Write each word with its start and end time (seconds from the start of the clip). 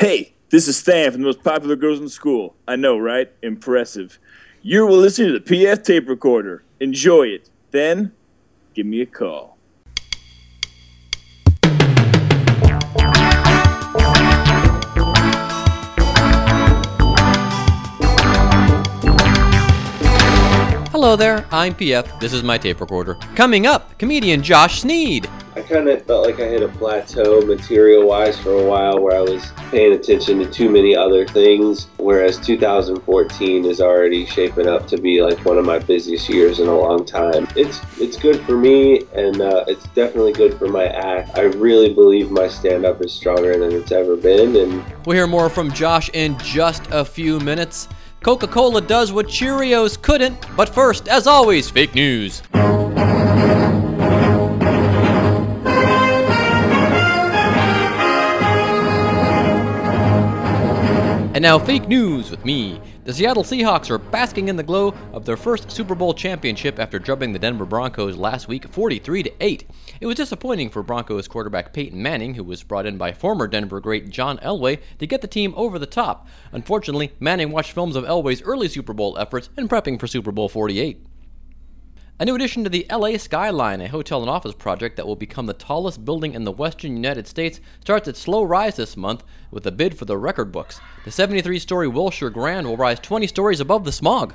Hey, 0.00 0.32
this 0.48 0.66
is 0.66 0.78
Stan 0.78 1.12
from 1.12 1.20
the 1.20 1.26
most 1.26 1.44
popular 1.44 1.76
girls 1.76 2.00
in 2.00 2.08
school. 2.08 2.56
I 2.66 2.74
know, 2.74 2.96
right? 2.96 3.30
Impressive. 3.42 4.18
You 4.62 4.86
will 4.86 4.96
listen 4.96 5.26
to 5.26 5.38
the 5.38 5.40
PF 5.40 5.84
tape 5.84 6.08
recorder. 6.08 6.64
Enjoy 6.80 7.24
it. 7.24 7.50
Then, 7.70 8.12
give 8.72 8.86
me 8.86 9.02
a 9.02 9.06
call. 9.06 9.58
Hello 21.00 21.16
there, 21.16 21.46
I'm 21.50 21.74
PF. 21.74 22.20
This 22.20 22.34
is 22.34 22.42
my 22.42 22.58
tape 22.58 22.78
recorder. 22.78 23.14
Coming 23.34 23.66
up, 23.66 23.98
comedian 23.98 24.42
Josh 24.42 24.82
Sneed. 24.82 25.30
I 25.56 25.62
kind 25.62 25.88
of 25.88 26.04
felt 26.04 26.26
like 26.26 26.38
I 26.40 26.44
hit 26.46 26.62
a 26.62 26.68
plateau 26.68 27.40
material 27.40 28.06
wise 28.06 28.38
for 28.38 28.50
a 28.50 28.62
while 28.62 29.00
where 29.00 29.16
I 29.16 29.22
was 29.22 29.50
paying 29.70 29.94
attention 29.94 30.40
to 30.40 30.50
too 30.50 30.68
many 30.68 30.94
other 30.94 31.26
things, 31.26 31.86
whereas 31.96 32.38
2014 32.40 33.64
is 33.64 33.80
already 33.80 34.26
shaping 34.26 34.68
up 34.68 34.86
to 34.88 34.98
be 34.98 35.22
like 35.22 35.42
one 35.42 35.56
of 35.56 35.64
my 35.64 35.78
busiest 35.78 36.28
years 36.28 36.60
in 36.60 36.68
a 36.68 36.78
long 36.78 37.06
time. 37.06 37.48
It's 37.56 37.80
it's 37.98 38.18
good 38.18 38.42
for 38.42 38.58
me 38.58 39.06
and 39.14 39.40
uh, 39.40 39.64
it's 39.68 39.88
definitely 39.94 40.34
good 40.34 40.58
for 40.58 40.68
my 40.68 40.84
act. 40.84 41.38
I 41.38 41.44
really 41.44 41.94
believe 41.94 42.30
my 42.30 42.46
stand 42.46 42.84
up 42.84 43.00
is 43.00 43.10
stronger 43.10 43.58
than 43.58 43.72
it's 43.72 43.90
ever 43.90 44.18
been 44.18 44.54
and 44.54 44.84
We'll 45.06 45.16
hear 45.16 45.26
more 45.26 45.48
from 45.48 45.72
Josh 45.72 46.10
in 46.12 46.38
just 46.40 46.82
a 46.90 47.06
few 47.06 47.40
minutes. 47.40 47.88
Coca 48.22 48.46
Cola 48.46 48.82
does 48.82 49.12
what 49.12 49.28
Cheerios 49.28 50.00
couldn't, 50.00 50.36
but 50.54 50.68
first, 50.68 51.08
as 51.08 51.26
always, 51.26 51.70
fake 51.70 51.94
news. 51.94 52.42
And 61.40 61.44
now, 61.44 61.58
fake 61.58 61.88
news 61.88 62.30
with 62.30 62.44
me. 62.44 62.78
The 63.04 63.14
Seattle 63.14 63.42
Seahawks 63.42 63.88
are 63.88 63.96
basking 63.96 64.48
in 64.48 64.56
the 64.56 64.62
glow 64.62 64.92
of 65.14 65.24
their 65.24 65.38
first 65.38 65.70
Super 65.70 65.94
Bowl 65.94 66.12
championship 66.12 66.78
after 66.78 66.98
drubbing 66.98 67.32
the 67.32 67.38
Denver 67.38 67.64
Broncos 67.64 68.18
last 68.18 68.46
week 68.46 68.68
43 68.68 69.22
to 69.22 69.32
8. 69.40 69.70
It 70.02 70.06
was 70.06 70.16
disappointing 70.16 70.68
for 70.68 70.82
Broncos 70.82 71.28
quarterback 71.28 71.72
Peyton 71.72 72.02
Manning, 72.02 72.34
who 72.34 72.44
was 72.44 72.62
brought 72.62 72.84
in 72.84 72.98
by 72.98 73.14
former 73.14 73.48
Denver 73.48 73.80
great 73.80 74.10
John 74.10 74.36
Elway, 74.40 74.80
to 74.98 75.06
get 75.06 75.22
the 75.22 75.26
team 75.26 75.54
over 75.56 75.78
the 75.78 75.86
top. 75.86 76.28
Unfortunately, 76.52 77.12
Manning 77.20 77.52
watched 77.52 77.72
films 77.72 77.96
of 77.96 78.04
Elway's 78.04 78.42
early 78.42 78.68
Super 78.68 78.92
Bowl 78.92 79.16
efforts 79.16 79.48
and 79.56 79.70
prepping 79.70 79.98
for 79.98 80.06
Super 80.06 80.32
Bowl 80.32 80.50
48. 80.50 81.06
A 82.20 82.24
new 82.26 82.34
addition 82.34 82.64
to 82.64 82.68
the 82.68 82.84
LA 82.90 83.16
Skyline, 83.16 83.80
a 83.80 83.88
hotel 83.88 84.20
and 84.20 84.28
office 84.28 84.52
project 84.52 84.96
that 84.96 85.06
will 85.06 85.16
become 85.16 85.46
the 85.46 85.54
tallest 85.54 86.04
building 86.04 86.34
in 86.34 86.44
the 86.44 86.52
western 86.52 86.94
United 86.94 87.26
States, 87.26 87.62
starts 87.80 88.06
its 88.08 88.20
slow 88.20 88.42
rise 88.42 88.76
this 88.76 88.94
month 88.94 89.24
with 89.50 89.66
a 89.66 89.72
bid 89.72 89.96
for 89.96 90.04
the 90.04 90.18
record 90.18 90.52
books. 90.52 90.82
The 91.06 91.10
73 91.10 91.58
story 91.58 91.88
Wilshire 91.88 92.28
Grand 92.28 92.66
will 92.66 92.76
rise 92.76 93.00
20 93.00 93.26
stories 93.26 93.58
above 93.58 93.86
the 93.86 93.90
smog. 93.90 94.34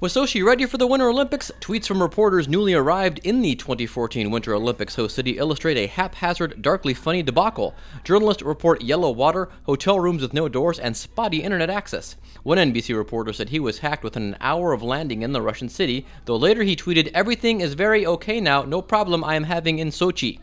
Was 0.00 0.14
Sochi 0.14 0.42
ready 0.42 0.64
for 0.64 0.78
the 0.78 0.86
Winter 0.86 1.10
Olympics? 1.10 1.52
Tweets 1.60 1.86
from 1.86 2.00
reporters 2.00 2.48
newly 2.48 2.72
arrived 2.72 3.20
in 3.22 3.42
the 3.42 3.54
2014 3.54 4.30
Winter 4.30 4.54
Olympics 4.54 4.94
host 4.94 5.14
city 5.14 5.36
illustrate 5.36 5.76
a 5.76 5.88
haphazard, 5.88 6.62
darkly 6.62 6.94
funny 6.94 7.22
debacle. 7.22 7.74
Journalists 8.02 8.42
report 8.42 8.80
yellow 8.80 9.10
water, 9.10 9.50
hotel 9.64 10.00
rooms 10.00 10.22
with 10.22 10.32
no 10.32 10.48
doors, 10.48 10.78
and 10.78 10.96
spotty 10.96 11.42
internet 11.42 11.68
access. 11.68 12.16
One 12.44 12.56
NBC 12.56 12.96
reporter 12.96 13.34
said 13.34 13.50
he 13.50 13.60
was 13.60 13.80
hacked 13.80 14.02
within 14.02 14.22
an 14.22 14.36
hour 14.40 14.72
of 14.72 14.82
landing 14.82 15.20
in 15.20 15.32
the 15.32 15.42
Russian 15.42 15.68
city, 15.68 16.06
though 16.24 16.36
later 16.36 16.62
he 16.62 16.76
tweeted, 16.76 17.10
Everything 17.12 17.60
is 17.60 17.74
very 17.74 18.06
okay 18.06 18.40
now, 18.40 18.62
no 18.62 18.80
problem 18.80 19.22
I 19.22 19.34
am 19.34 19.44
having 19.44 19.80
in 19.80 19.88
Sochi. 19.88 20.40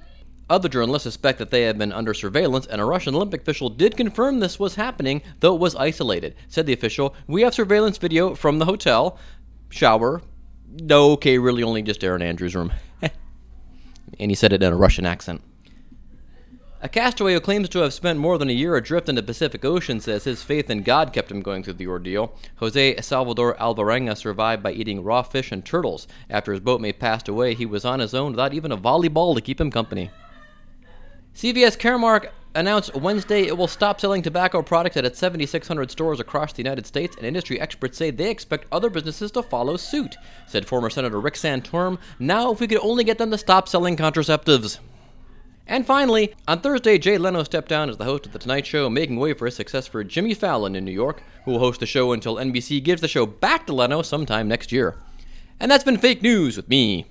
Other 0.50 0.70
journalists 0.70 1.04
suspect 1.04 1.40
that 1.40 1.52
they 1.52 1.64
have 1.64 1.78
been 1.78 1.92
under 1.92 2.14
surveillance, 2.14 2.68
and 2.68 2.80
a 2.80 2.86
Russian 2.86 3.16
Olympic 3.16 3.42
official 3.42 3.70
did 3.70 3.98
confirm 3.98 4.40
this 4.40 4.58
was 4.58 4.76
happening, 4.76 5.22
though 5.42 5.54
it 5.54 5.60
was 5.60 5.76
isolated. 5.76 6.36
Said 6.48 6.66
the 6.66 6.72
official, 6.74 7.14
We 7.28 7.42
have 7.42 7.54
surveillance 7.54 7.98
video 7.98 8.34
from 8.34 8.58
the 8.58 8.66
hotel. 8.66 9.20
Shower. 9.70 10.22
No, 10.70 11.12
okay, 11.12 11.38
really 11.38 11.64
only 11.64 11.82
just 11.82 12.04
Erin 12.04 12.22
Andrews' 12.22 12.56
room. 12.56 12.74
and 13.02 14.32
he 14.32 14.36
said 14.36 14.54
it 14.54 14.64
in 14.64 14.74
a 14.74 14.78
Russian 14.78 15.06
accent. 15.06 15.42
A 16.80 16.88
castaway 16.88 17.34
who 17.34 17.40
claims 17.40 17.70
to 17.70 17.80
have 17.80 17.92
spent 17.92 18.20
more 18.20 18.38
than 18.38 18.52
a 18.52 18.54
year 18.54 18.76
adrift 18.76 19.10
in 19.10 19.16
the 19.16 19.24
Pacific 19.24 19.66
Ocean 19.66 20.00
says 20.00 20.26
his 20.26 20.44
faith 20.44 20.70
in 20.70 20.84
God 20.84 21.12
kept 21.12 21.32
him 21.32 21.42
going 21.42 21.64
through 21.64 21.74
the 21.74 21.88
ordeal. 21.88 22.36
Jose 22.58 23.02
Salvador 23.02 23.56
Alvarenga 23.56 24.16
survived 24.16 24.62
by 24.62 24.74
eating 24.74 25.04
raw 25.04 25.24
fish 25.24 25.52
and 25.52 25.66
turtles. 25.66 26.08
After 26.30 26.52
his 26.52 26.62
boatmate 26.62 27.00
passed 27.00 27.28
away, 27.28 27.56
he 27.56 27.66
was 27.66 27.84
on 27.84 28.00
his 28.00 28.14
own 28.14 28.34
without 28.34 28.54
even 28.54 28.72
a 28.72 28.78
volleyball 28.78 29.34
to 29.34 29.42
keep 29.42 29.60
him 29.60 29.72
company. 29.72 30.12
CVS 31.38 31.78
Caremark 31.78 32.32
announced 32.56 32.96
Wednesday 32.96 33.44
it 33.44 33.56
will 33.56 33.68
stop 33.68 34.02
selling 34.02 34.24
tobacco 34.24 34.64
products 34.64 34.98
at 34.98 35.06
its 35.06 35.20
7,600 35.20 35.92
stores 35.92 36.20
across 36.20 36.52
the 36.52 36.64
United 36.64 36.88
States, 36.88 37.16
and 37.16 37.28
industry 37.28 37.62
experts 37.62 37.96
say 37.96 38.10
they 38.10 38.32
expect 38.32 38.66
other 38.72 38.90
businesses 38.90 39.30
to 39.30 39.44
follow 39.44 39.78
suit. 39.78 40.16
Said 40.48 40.66
former 40.66 40.90
Senator 40.90 41.20
Rick 41.20 41.36
Santorum, 41.36 42.00
now 42.18 42.52
if 42.52 42.60
we 42.60 42.66
could 42.66 42.80
only 42.80 43.04
get 43.04 43.20
them 43.20 43.30
to 43.30 43.38
stop 43.38 43.68
selling 43.68 43.96
contraceptives. 43.96 44.80
And 45.68 45.86
finally, 45.86 46.34
on 46.48 46.62
Thursday, 46.62 46.98
Jay 46.98 47.20
Leno 47.20 47.44
stepped 47.44 47.70
down 47.70 47.92
as 47.92 47.98
the 47.98 48.06
host 48.06 48.26
of 48.26 48.32
The 48.32 48.40
Tonight 48.40 48.66
Show, 48.66 48.90
making 48.90 49.18
way 49.18 49.34
for 49.34 49.46
his 49.46 49.56
successor 49.56 50.04
Jimmy 50.04 50.34
Fallon 50.34 50.76
in 50.76 50.86
New 50.86 50.92
York, 50.92 51.22
who 51.46 51.52
will 51.52 51.60
host 51.60 51.82
the 51.82 51.86
show 51.86 52.14
until 52.14 52.38
NBC 52.38 52.84
gives 52.84 53.02
the 53.02 53.08
show 53.08 53.28
back 53.28 53.68
to 53.68 53.76
Leno 53.76 54.02
sometime 54.02 54.48
next 54.48 54.72
year. 54.72 54.96
And 55.60 55.70
that's 55.70 55.84
been 55.84 56.00
fake 56.00 56.24
news 56.24 56.58
with 56.58 56.68
me. 56.68 57.06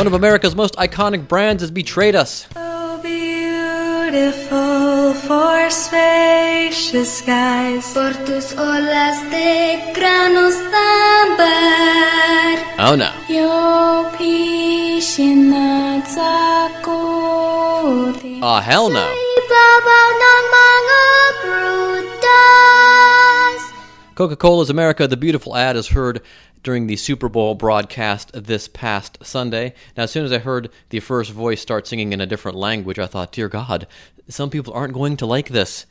One 0.00 0.06
of 0.06 0.14
America's 0.14 0.56
most 0.56 0.76
iconic 0.76 1.28
brands 1.28 1.62
has 1.62 1.70
betrayed 1.70 2.14
us. 2.14 2.46
So 2.54 3.00
beautiful 3.02 5.12
for 5.12 5.68
spacious 5.68 7.18
skies. 7.18 7.92
Por 7.92 8.14
tus 8.24 8.54
olas 8.54 9.20
de 9.30 9.92
granos 9.92 10.56
tambar. 10.72 12.56
Oh 12.78 12.96
no. 12.96 13.12
Your 13.28 14.10
piscine 14.16 16.00
sakoti. 16.08 18.40
Oh, 18.40 18.56
ah, 18.56 18.62
hell 18.62 18.88
no. 18.88 19.04
Ibabaw 19.04 20.08
ng 20.16 20.44
mga 20.56 21.02
prutas. 21.44 22.32
Coca 24.14 24.36
Cola's 24.36 24.70
America 24.70 25.06
the 25.06 25.18
Beautiful 25.18 25.54
ad 25.54 25.76
is 25.76 25.88
heard 25.88 26.22
during 26.62 26.86
the 26.86 26.96
Super 26.96 27.28
Bowl 27.28 27.54
broadcast 27.54 28.30
this 28.34 28.68
past 28.68 29.18
Sunday. 29.22 29.74
Now, 29.96 30.04
as 30.04 30.10
soon 30.10 30.24
as 30.24 30.32
I 30.32 30.38
heard 30.38 30.70
the 30.90 31.00
first 31.00 31.30
voice 31.30 31.60
start 31.60 31.86
singing 31.86 32.12
in 32.12 32.20
a 32.20 32.26
different 32.26 32.56
language, 32.56 32.98
I 32.98 33.06
thought, 33.06 33.32
dear 33.32 33.48
God, 33.48 33.86
some 34.28 34.50
people 34.50 34.72
aren't 34.74 34.94
going 34.94 35.16
to 35.18 35.26
like 35.26 35.48
this. 35.48 35.86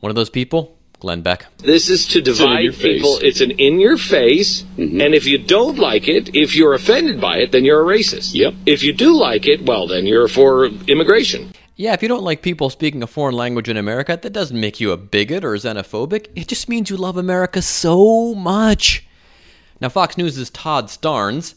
One 0.00 0.10
of 0.10 0.16
those 0.16 0.30
people? 0.30 0.76
Glenn 1.00 1.22
Beck. 1.22 1.46
This 1.58 1.88
is 1.88 2.06
to 2.08 2.18
in 2.18 2.24
your 2.24 2.34
divide 2.34 2.74
face. 2.74 2.82
people. 2.82 3.18
It's 3.22 3.40
an 3.40 3.52
in 3.52 3.80
your 3.80 3.96
face. 3.96 4.62
Mm-hmm. 4.76 5.00
And 5.00 5.14
if 5.14 5.26
you 5.26 5.38
don't 5.38 5.78
like 5.78 6.08
it, 6.08 6.36
if 6.36 6.54
you're 6.54 6.74
offended 6.74 7.20
by 7.20 7.38
it, 7.38 7.52
then 7.52 7.64
you're 7.64 7.80
a 7.80 7.98
racist. 7.98 8.34
Yep. 8.34 8.54
If 8.66 8.82
you 8.82 8.92
do 8.92 9.18
like 9.18 9.46
it, 9.46 9.64
well, 9.64 9.86
then 9.86 10.06
you're 10.06 10.28
for 10.28 10.66
immigration. 10.66 11.52
Yeah, 11.76 11.94
if 11.94 12.02
you 12.02 12.08
don't 12.08 12.22
like 12.22 12.42
people 12.42 12.68
speaking 12.68 13.02
a 13.02 13.06
foreign 13.06 13.34
language 13.34 13.70
in 13.70 13.78
America, 13.78 14.18
that 14.20 14.32
doesn't 14.34 14.60
make 14.60 14.80
you 14.80 14.92
a 14.92 14.98
bigot 14.98 15.42
or 15.42 15.54
xenophobic. 15.54 16.26
It 16.36 16.48
just 16.48 16.68
means 16.68 16.90
you 16.90 16.98
love 16.98 17.16
America 17.16 17.62
so 17.62 18.34
much. 18.34 19.06
Now, 19.80 19.88
Fox 19.88 20.16
News' 20.16 20.50
Todd 20.50 20.86
Starnes. 20.86 21.54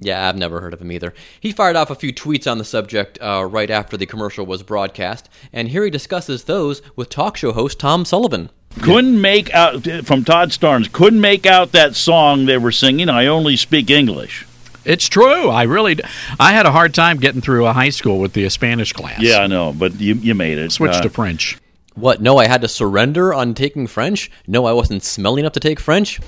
Yeah, 0.00 0.28
I've 0.28 0.36
never 0.36 0.60
heard 0.60 0.72
of 0.74 0.80
him 0.80 0.92
either. 0.92 1.12
He 1.40 1.50
fired 1.50 1.74
off 1.74 1.90
a 1.90 1.94
few 1.96 2.12
tweets 2.12 2.48
on 2.50 2.58
the 2.58 2.64
subject 2.64 3.18
uh, 3.20 3.44
right 3.50 3.68
after 3.68 3.96
the 3.96 4.06
commercial 4.06 4.46
was 4.46 4.62
broadcast, 4.62 5.28
and 5.52 5.68
here 5.68 5.82
he 5.84 5.90
discusses 5.90 6.44
those 6.44 6.82
with 6.94 7.08
talk 7.08 7.36
show 7.36 7.52
host 7.52 7.80
Tom 7.80 8.04
Sullivan. 8.04 8.50
Couldn't 8.80 9.20
make 9.20 9.52
out 9.52 9.82
from 10.04 10.24
Todd 10.24 10.50
Starnes. 10.50 10.92
Couldn't 10.92 11.20
make 11.20 11.46
out 11.46 11.72
that 11.72 11.96
song 11.96 12.46
they 12.46 12.58
were 12.58 12.70
singing. 12.70 13.08
I 13.08 13.26
only 13.26 13.56
speak 13.56 13.90
English. 13.90 14.46
It's 14.84 15.08
true. 15.08 15.48
I 15.50 15.64
really, 15.64 15.98
I 16.38 16.52
had 16.52 16.64
a 16.64 16.70
hard 16.70 16.94
time 16.94 17.18
getting 17.18 17.40
through 17.40 17.66
a 17.66 17.72
high 17.72 17.88
school 17.90 18.20
with 18.20 18.34
the 18.34 18.48
Spanish 18.50 18.92
class. 18.92 19.20
Yeah, 19.20 19.38
I 19.40 19.46
know, 19.48 19.72
but 19.72 19.98
you 20.00 20.14
you 20.14 20.34
made 20.36 20.58
it. 20.58 20.70
switched 20.70 20.96
Uh, 21.00 21.02
to 21.02 21.10
French. 21.10 21.58
What? 21.94 22.22
No, 22.22 22.38
I 22.38 22.46
had 22.46 22.60
to 22.60 22.68
surrender 22.68 23.34
on 23.34 23.54
taking 23.54 23.88
French? 23.88 24.30
No, 24.46 24.64
I 24.66 24.72
wasn't 24.72 25.02
smelly 25.02 25.40
enough 25.40 25.54
to 25.54 25.60
take 25.60 25.80
French? 25.80 26.20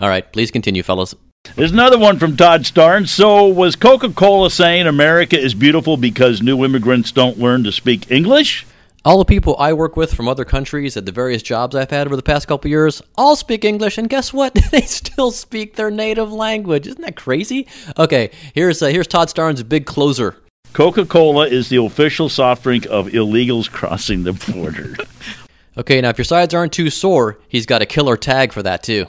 All 0.00 0.08
right, 0.08 0.30
please 0.32 0.50
continue, 0.50 0.82
fellas. 0.82 1.14
There's 1.54 1.72
another 1.72 1.98
one 1.98 2.18
from 2.18 2.36
Todd 2.36 2.62
Starnes. 2.62 3.08
So 3.08 3.46
was 3.46 3.76
Coca-Cola 3.76 4.50
saying 4.50 4.86
America 4.86 5.38
is 5.38 5.54
beautiful 5.54 5.96
because 5.96 6.42
new 6.42 6.64
immigrants 6.64 7.12
don't 7.12 7.38
learn 7.38 7.64
to 7.64 7.72
speak 7.72 8.10
English? 8.10 8.66
All 9.06 9.18
the 9.18 9.24
people 9.24 9.54
I 9.58 9.72
work 9.72 9.96
with 9.96 10.12
from 10.12 10.26
other 10.26 10.44
countries 10.44 10.96
at 10.96 11.06
the 11.06 11.12
various 11.12 11.42
jobs 11.42 11.76
I've 11.76 11.92
had 11.92 12.08
over 12.08 12.16
the 12.16 12.22
past 12.22 12.48
couple 12.48 12.68
years 12.68 13.00
all 13.16 13.36
speak 13.36 13.64
English, 13.64 13.96
and 13.98 14.10
guess 14.10 14.32
what? 14.32 14.54
they 14.72 14.80
still 14.80 15.30
speak 15.30 15.76
their 15.76 15.90
native 15.90 16.32
language. 16.32 16.88
Isn't 16.88 17.02
that 17.02 17.16
crazy? 17.16 17.68
Okay, 17.96 18.30
here's 18.52 18.82
uh, 18.82 18.88
here's 18.88 19.06
Todd 19.06 19.28
Starnes' 19.28 19.66
big 19.66 19.86
closer. 19.86 20.36
Coca 20.72 21.06
Cola 21.06 21.46
is 21.46 21.68
the 21.68 21.76
official 21.76 22.28
soft 22.28 22.64
drink 22.64 22.84
of 22.86 23.06
illegals 23.06 23.70
crossing 23.70 24.24
the 24.24 24.32
border. 24.32 24.96
Okay, 25.78 26.00
now 26.00 26.08
if 26.08 26.18
your 26.18 26.24
sides 26.24 26.54
aren't 26.54 26.72
too 26.72 26.88
sore, 26.90 27.38
he's 27.48 27.66
got 27.66 27.82
a 27.82 27.86
killer 27.86 28.16
tag 28.16 28.52
for 28.52 28.62
that 28.62 28.82
too. 28.82 29.06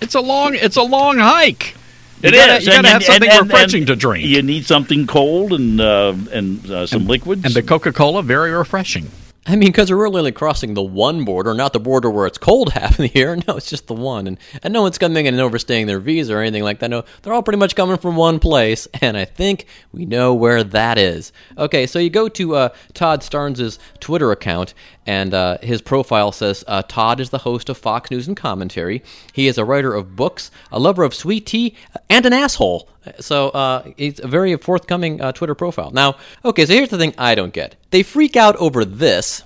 It's 0.00 0.14
a 0.14 0.20
long. 0.20 0.54
It's 0.54 0.76
a 0.76 0.82
long 0.82 1.18
hike. 1.18 1.74
It 2.22 2.32
you 2.32 2.38
gotta, 2.40 2.54
is. 2.56 2.64
You 2.66 2.72
gotta 2.72 2.78
And- 2.78 2.86
have 2.86 3.04
something 3.04 3.30
and- 3.30 3.42
refreshing 3.50 3.80
and 3.82 3.86
to 3.88 3.96
drink. 3.96 4.24
You 4.26 4.42
need 4.42 4.64
something 4.64 5.06
cold 5.06 5.52
and 5.52 5.80
uh, 5.80 6.14
and 6.32 6.70
uh, 6.70 6.86
some 6.86 7.06
liquids. 7.06 7.44
and 7.44 7.52
the 7.54 7.62
Coca 7.62 7.92
Cola 7.92 8.22
very 8.22 8.50
refreshing. 8.52 9.10
I 9.48 9.54
mean, 9.54 9.68
because 9.68 9.92
we're 9.92 10.02
really 10.02 10.18
only 10.18 10.32
crossing 10.32 10.74
the 10.74 10.82
one 10.82 11.24
border, 11.24 11.54
not 11.54 11.72
the 11.72 11.78
border 11.78 12.10
where 12.10 12.26
it's 12.26 12.36
cold 12.36 12.72
half 12.72 12.92
of 12.92 12.96
the 12.96 13.12
year. 13.14 13.36
No, 13.46 13.56
it's 13.56 13.70
just 13.70 13.86
the 13.86 13.94
one, 13.94 14.26
and 14.26 14.38
and 14.62 14.72
no 14.72 14.82
one's 14.82 14.98
coming 14.98 15.26
in 15.26 15.34
and 15.34 15.40
overstaying 15.40 15.86
their 15.86 16.00
visa 16.00 16.34
or 16.34 16.40
anything 16.40 16.64
like 16.64 16.80
that. 16.80 16.90
No, 16.90 17.04
they're 17.22 17.32
all 17.32 17.44
pretty 17.44 17.58
much 17.58 17.76
coming 17.76 17.96
from 17.96 18.16
one 18.16 18.40
place, 18.40 18.88
and 19.00 19.16
I 19.16 19.24
think 19.24 19.66
we 19.92 20.04
know 20.04 20.34
where 20.34 20.64
that 20.64 20.98
is. 20.98 21.32
Okay, 21.56 21.86
so 21.86 22.00
you 22.00 22.10
go 22.10 22.28
to 22.28 22.56
uh, 22.56 22.68
Todd 22.92 23.20
Starnes' 23.20 23.78
Twitter 24.00 24.32
account, 24.32 24.74
and 25.06 25.32
uh, 25.32 25.58
his 25.62 25.80
profile 25.80 26.32
says 26.32 26.64
uh, 26.66 26.82
Todd 26.82 27.20
is 27.20 27.30
the 27.30 27.38
host 27.38 27.68
of 27.68 27.78
Fox 27.78 28.10
News 28.10 28.26
and 28.26 28.36
Commentary. 28.36 29.02
He 29.32 29.46
is 29.46 29.58
a 29.58 29.64
writer 29.64 29.94
of 29.94 30.16
books, 30.16 30.50
a 30.72 30.80
lover 30.80 31.04
of 31.04 31.14
sweet 31.14 31.46
tea, 31.46 31.76
and 32.10 32.26
an 32.26 32.32
asshole. 32.32 32.88
So 33.20 33.50
uh, 33.50 33.92
it's 33.96 34.20
a 34.20 34.28
very 34.28 34.56
forthcoming 34.56 35.20
uh, 35.20 35.32
Twitter 35.32 35.54
profile. 35.54 35.90
Now, 35.90 36.16
okay, 36.44 36.66
so 36.66 36.72
here's 36.72 36.88
the 36.88 36.98
thing 36.98 37.14
I 37.18 37.34
don't 37.34 37.52
get. 37.52 37.76
They 37.90 38.02
freak 38.02 38.36
out 38.36 38.56
over 38.56 38.84
this. 38.84 39.42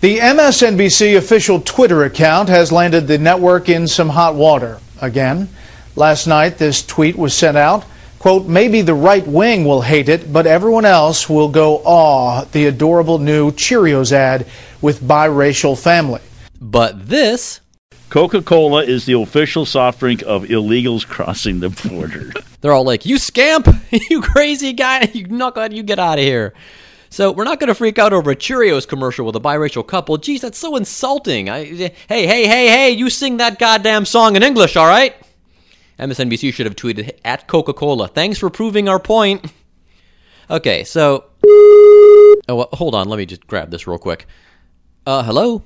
The 0.00 0.18
MSNBC 0.18 1.16
official 1.16 1.60
Twitter 1.60 2.04
account 2.04 2.48
has 2.48 2.72
landed 2.72 3.06
the 3.06 3.18
network 3.18 3.68
in 3.68 3.86
some 3.86 4.10
hot 4.10 4.34
water. 4.34 4.80
Again, 5.00 5.48
last 5.96 6.26
night 6.26 6.58
this 6.58 6.84
tweet 6.84 7.16
was 7.16 7.34
sent 7.34 7.56
out. 7.56 7.84
Quote, 8.18 8.46
maybe 8.46 8.82
the 8.82 8.94
right 8.94 9.26
wing 9.26 9.64
will 9.64 9.80
hate 9.80 10.10
it, 10.10 10.30
but 10.30 10.46
everyone 10.46 10.84
else 10.84 11.28
will 11.28 11.48
go 11.48 11.78
awe 11.84 12.44
the 12.52 12.66
adorable 12.66 13.18
new 13.18 13.50
Cheerios 13.52 14.12
ad 14.12 14.46
with 14.82 15.00
biracial 15.00 15.78
family. 15.78 16.20
But 16.60 17.08
this, 17.08 17.60
Coca 18.10 18.42
Cola 18.42 18.82
is 18.82 19.06
the 19.06 19.12
official 19.12 19.64
soft 19.64 20.00
drink 20.00 20.22
of 20.26 20.42
illegals 20.42 21.06
crossing 21.06 21.60
the 21.60 21.70
border. 21.88 22.32
they're 22.60 22.72
all 22.72 22.84
like, 22.84 23.06
"You 23.06 23.18
scamp! 23.18 23.68
you 24.10 24.20
crazy 24.20 24.72
guy! 24.72 25.08
You 25.14 25.26
knucklehead! 25.26 25.74
You 25.74 25.84
get 25.84 26.00
out 26.00 26.18
of 26.18 26.24
here!" 26.24 26.52
So 27.08 27.30
we're 27.30 27.44
not 27.44 27.60
going 27.60 27.68
to 27.68 27.74
freak 27.74 27.98
out 28.00 28.12
over 28.12 28.32
a 28.32 28.36
Cheerios 28.36 28.86
commercial 28.86 29.26
with 29.26 29.36
a 29.36 29.40
biracial 29.40 29.86
couple. 29.86 30.16
Geez, 30.16 30.40
that's 30.40 30.58
so 30.58 30.76
insulting. 30.76 31.48
I, 31.48 31.64
hey, 31.64 31.92
hey, 32.08 32.46
hey, 32.46 32.68
hey! 32.68 32.90
You 32.90 33.10
sing 33.10 33.36
that 33.36 33.60
goddamn 33.60 34.04
song 34.04 34.34
in 34.34 34.42
English, 34.42 34.76
all 34.76 34.88
right? 34.88 35.14
MSNBC 36.00 36.52
should 36.52 36.66
have 36.66 36.76
tweeted 36.76 37.16
at 37.24 37.46
Coca 37.46 37.72
Cola. 37.72 38.08
Thanks 38.08 38.38
for 38.38 38.50
proving 38.50 38.88
our 38.88 38.98
point. 38.98 39.52
Okay, 40.50 40.82
so. 40.82 41.26
Oh, 41.46 42.36
well, 42.48 42.68
hold 42.72 42.96
on. 42.96 43.08
Let 43.08 43.18
me 43.18 43.26
just 43.26 43.46
grab 43.46 43.70
this 43.70 43.86
real 43.86 43.98
quick. 43.98 44.26
Uh, 45.06 45.22
hello? 45.22 45.62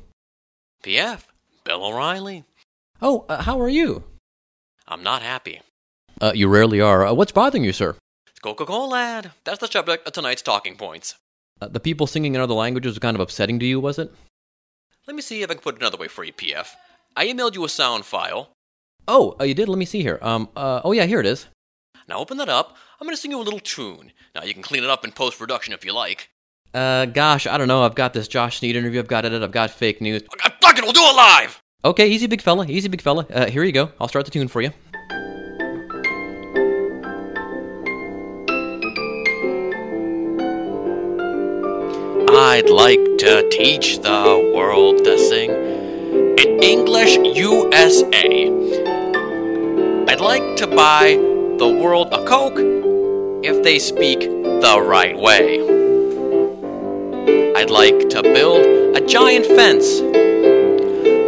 PF, 0.83 1.23
Bill 1.65 1.85
O'Reilly. 1.85 2.45
Oh, 3.01 3.25
uh, 3.29 3.43
how 3.43 3.59
are 3.59 3.69
you? 3.69 4.05
I'm 4.87 5.03
not 5.03 5.23
happy. 5.23 5.63
Uh, 6.21 6.33
you 6.35 6.47
rarely 6.47 6.81
are. 6.81 7.07
Uh, 7.07 7.15
what's 7.15 7.33
bothering 7.33 7.65
you, 7.65 7.73
sir? 7.73 7.97
It's 8.27 8.39
Coca 8.39 8.67
Cola 8.67 8.87
lad. 8.87 9.31
That's 9.45 9.61
the 9.61 9.67
subject 9.67 10.07
of 10.07 10.13
tonight's 10.13 10.43
talking 10.43 10.77
points. 10.77 11.15
Uh, 11.63 11.69
the 11.69 11.81
people 11.81 12.07
singing 12.07 12.35
in 12.35 12.41
other 12.41 12.55
languages 12.55 12.91
was 12.91 12.99
kind 12.99 13.17
of 13.17 13.21
upsetting 13.23 13.59
to 13.61 13.67
you, 13.67 13.81
was 13.81 13.99
it? 13.99 14.13
Let 15.07 15.17
me 15.17 15.23
see 15.23 15.43
if 15.43 15.51
I 15.51 15.55
can 15.55 15.63
put 15.63 15.77
it 15.77 15.81
another 15.81 15.97
way 15.97 16.09
for 16.09 16.23
you, 16.23 16.33
PF. 16.35 16.69
I 17.17 17.27
emailed 17.27 17.55
you 17.55 17.65
a 17.65 17.69
sound 17.69 18.05
file. 18.05 18.51
Oh, 19.09 19.35
uh, 19.41 19.45
you 19.45 19.55
did? 19.55 19.69
Let 19.69 19.79
me 19.79 19.85
see 19.87 20.03
here. 20.03 20.19
Um, 20.21 20.51
uh, 20.57 20.83
oh 20.85 20.93
yeah, 20.93 21.07
here 21.07 21.21
it 21.21 21.27
is. 21.27 21.47
Now 22.09 22.19
open 22.19 22.37
that 22.39 22.49
up. 22.51 22.77
I'm 23.01 23.07
gonna 23.07 23.17
sing 23.17 23.31
you 23.31 23.41
a 23.41 23.43
little 23.43 23.61
tune. 23.61 24.13
Now 24.35 24.45
you 24.45 24.53
can 24.53 24.63
clean 24.63 24.85
it 24.85 24.91
up 24.91 25.05
in 25.05 25.13
post 25.13 25.39
production 25.39 25.73
if 25.73 25.85
you 25.85 25.93
like. 25.95 26.29
Uh, 26.75 27.07
gosh, 27.07 27.47
I 27.47 27.57
don't 27.57 27.69
know. 27.69 27.85
I've 27.85 27.95
got 27.95 28.13
this 28.13 28.27
Josh 28.27 28.59
Sneed 28.59 28.75
interview. 28.75 28.99
I've 28.99 29.07
got 29.07 29.25
it. 29.25 29.33
I've 29.33 29.53
got 29.53 29.71
fake 29.71 30.01
news. 30.01 30.23
Fuck 30.61 30.79
it, 30.79 30.83
we'll 30.83 30.93
do 30.93 31.03
it 31.03 31.15
live. 31.15 31.63
Okay, 31.85 32.09
easy, 32.09 32.27
big 32.27 32.43
fella. 32.43 32.67
Easy, 32.67 32.89
big 32.89 33.01
fella. 33.01 33.27
Uh, 33.33 33.47
here 33.47 33.63
you 33.63 33.73
go. 33.73 33.93
I'll 34.01 34.09
start 34.09 34.25
the 34.25 34.33
tune 34.33 34.49
for 34.49 34.61
you. 34.61 34.71
I'd 42.37 42.69
like 42.69 42.99
to 43.19 43.49
teach 43.51 44.01
the 44.01 44.53
world 44.55 45.05
to 45.05 45.17
sing 45.17 45.51
in 45.51 46.63
English 46.63 47.17
USA. 47.17 48.49
I'd 50.09 50.21
like 50.21 50.57
to 50.57 50.67
buy 50.67 51.15
the 51.59 51.69
world 51.69 52.13
a 52.13 52.25
Coke 52.27 52.59
if 53.45 53.63
they 53.63 53.79
speak 53.79 54.21
the 54.21 54.83
right 54.85 55.17
way. 55.17 55.84
I'd 57.65 57.71
like 57.71 58.11
to 58.11 58.23
build 58.23 58.95
a 58.95 59.01
giant 59.07 59.47
fence 59.47 59.99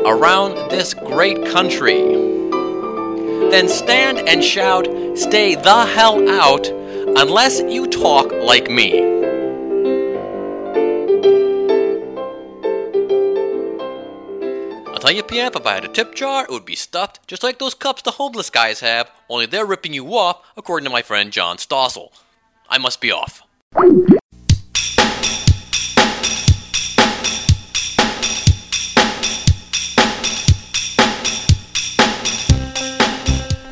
around 0.04 0.70
this 0.70 0.92
great 0.92 1.46
country. 1.46 1.96
Then 3.50 3.70
stand 3.70 4.18
and 4.18 4.44
shout, 4.44 4.86
Stay 5.16 5.54
the 5.54 5.86
hell 5.86 6.28
out, 6.28 6.66
unless 6.68 7.62
you 7.62 7.86
talk 7.86 8.30
like 8.32 8.70
me. 8.70 9.00
I'll 14.88 14.98
tell 14.98 15.12
you, 15.12 15.22
PF, 15.22 15.56
if 15.56 15.66
I 15.66 15.72
had 15.72 15.86
a 15.86 15.88
tip 15.88 16.14
jar, 16.14 16.44
it 16.44 16.50
would 16.50 16.66
be 16.66 16.76
stuffed 16.76 17.26
just 17.26 17.42
like 17.42 17.58
those 17.58 17.72
cups 17.72 18.02
the 18.02 18.10
homeless 18.10 18.50
guys 18.50 18.80
have, 18.80 19.10
only 19.30 19.46
they're 19.46 19.64
ripping 19.64 19.94
you 19.94 20.14
off, 20.14 20.44
according 20.54 20.84
to 20.84 20.92
my 20.92 21.00
friend 21.00 21.32
John 21.32 21.56
Stossel. 21.56 22.10
I 22.68 22.76
must 22.76 23.00
be 23.00 23.10
off. 23.10 23.42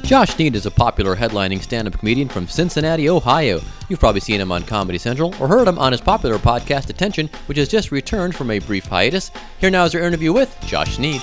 Josh 0.05 0.35
Sneed 0.35 0.55
is 0.55 0.67
a 0.67 0.71
popular 0.71 1.17
headlining 1.17 1.63
stand 1.63 1.89
up 1.89 1.99
comedian 1.99 2.29
from 2.29 2.47
Cincinnati, 2.47 3.09
Ohio. 3.09 3.63
You've 3.89 4.01
probably 4.01 4.21
seen 4.21 4.39
him 4.39 4.53
on 4.53 4.63
Comedy 4.63 4.99
Central 4.99 5.35
or 5.41 5.49
heard 5.49 5.67
him 5.67 5.79
on 5.79 5.93
his 5.93 6.01
popular 6.03 6.37
podcast 6.37 6.87
Detention, 6.87 7.31
which 7.47 7.57
has 7.57 7.69
just 7.69 7.91
returned 7.91 8.35
from 8.35 8.51
a 8.51 8.59
brief 8.59 8.85
hiatus. 8.85 9.31
Here 9.59 9.71
now 9.71 9.85
is 9.85 9.95
our 9.95 10.03
interview 10.03 10.35
with 10.35 10.55
Josh 10.67 10.97
Sneed. 10.97 11.23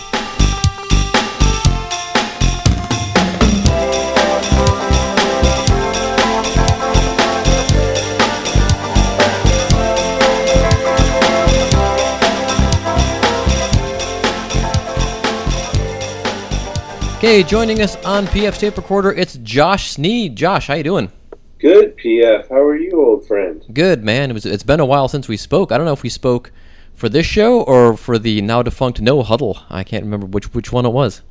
Okay, 17.23 17.43
joining 17.43 17.83
us 17.83 17.97
on 17.97 18.25
PF 18.25 18.57
tape 18.57 18.77
recorder, 18.77 19.11
it's 19.11 19.35
Josh 19.43 19.91
Sneed. 19.91 20.35
Josh, 20.35 20.65
how 20.65 20.73
you 20.73 20.83
doing? 20.83 21.11
Good, 21.59 21.95
PF. 21.97 22.49
How 22.49 22.59
are 22.59 22.75
you, 22.75 22.93
old 22.93 23.27
friend? 23.27 23.63
Good, 23.71 24.03
man. 24.03 24.31
It 24.31 24.33
was. 24.33 24.43
It's 24.43 24.63
been 24.63 24.79
a 24.79 24.87
while 24.87 25.07
since 25.07 25.27
we 25.27 25.37
spoke. 25.37 25.71
I 25.71 25.77
don't 25.77 25.85
know 25.85 25.93
if 25.93 26.01
we 26.01 26.09
spoke 26.09 26.51
for 26.95 27.09
this 27.09 27.27
show 27.27 27.61
or 27.61 27.95
for 27.95 28.17
the 28.17 28.41
now 28.41 28.63
defunct 28.63 29.01
No 29.01 29.21
Huddle. 29.21 29.59
I 29.69 29.83
can't 29.83 30.03
remember 30.03 30.25
which 30.25 30.51
which 30.55 30.71
one 30.71 30.83
it 30.83 30.93
was. 30.93 31.21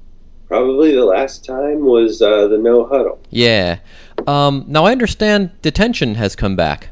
Probably 0.47 0.95
the 0.95 1.05
last 1.05 1.45
time 1.45 1.85
was 1.85 2.23
uh, 2.23 2.47
the 2.47 2.59
no 2.59 2.87
huddle. 2.87 3.21
Yeah. 3.29 3.81
Um, 4.29 4.67
now 4.69 4.85
I 4.85 4.93
understand 4.93 5.51
detention 5.61 6.15
has 6.15 6.37
come 6.37 6.55
back. 6.55 6.91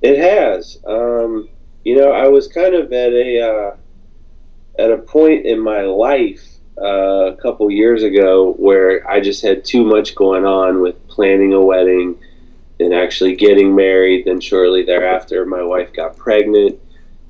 It 0.00 0.16
has. 0.20 0.78
Um, 0.86 1.48
you 1.82 1.96
know, 1.96 2.12
I 2.12 2.28
was 2.28 2.46
kind 2.46 2.76
of 2.76 2.92
at 2.92 3.12
a 3.12 3.40
uh, 3.40 3.76
at 4.78 4.92
a 4.92 4.98
point 4.98 5.44
in 5.44 5.58
my 5.58 5.80
life 5.80 6.51
a 6.82 7.36
couple 7.40 7.70
years 7.70 8.02
ago 8.02 8.54
where 8.54 9.08
I 9.08 9.20
just 9.20 9.42
had 9.42 9.64
too 9.64 9.84
much 9.84 10.14
going 10.14 10.44
on 10.44 10.80
with 10.80 11.06
planning 11.08 11.52
a 11.52 11.60
wedding 11.60 12.18
and 12.80 12.92
actually 12.92 13.36
getting 13.36 13.74
married. 13.74 14.24
Then 14.24 14.40
shortly 14.40 14.82
thereafter, 14.82 15.46
my 15.46 15.62
wife 15.62 15.92
got 15.92 16.16
pregnant, 16.16 16.80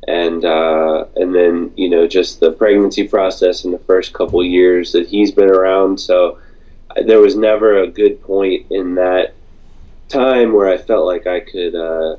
and 0.09 0.45
uh, 0.45 1.07
and 1.17 1.35
then 1.35 1.73
you 1.77 1.91
know 1.91 2.07
just 2.07 2.41
the 2.41 2.53
pregnancy 2.53 3.07
process 3.07 3.65
in 3.65 3.73
the 3.73 3.79
first 3.79 4.13
couple 4.13 4.43
years 4.43 4.93
that 4.93 5.09
he's 5.09 5.31
been 5.31 5.51
around. 5.51 6.01
So 6.01 6.39
there 7.05 7.21
was 7.21 7.37
never 7.37 7.83
a 7.83 7.89
good 7.89 8.23
point 8.23 8.67
in 8.71 8.95
that 8.95 9.35
time 10.09 10.53
where 10.53 10.69
I 10.69 10.79
felt 10.79 11.07
like 11.07 11.27
I 11.27 11.41
could 11.41 11.75
uh, 11.75 12.17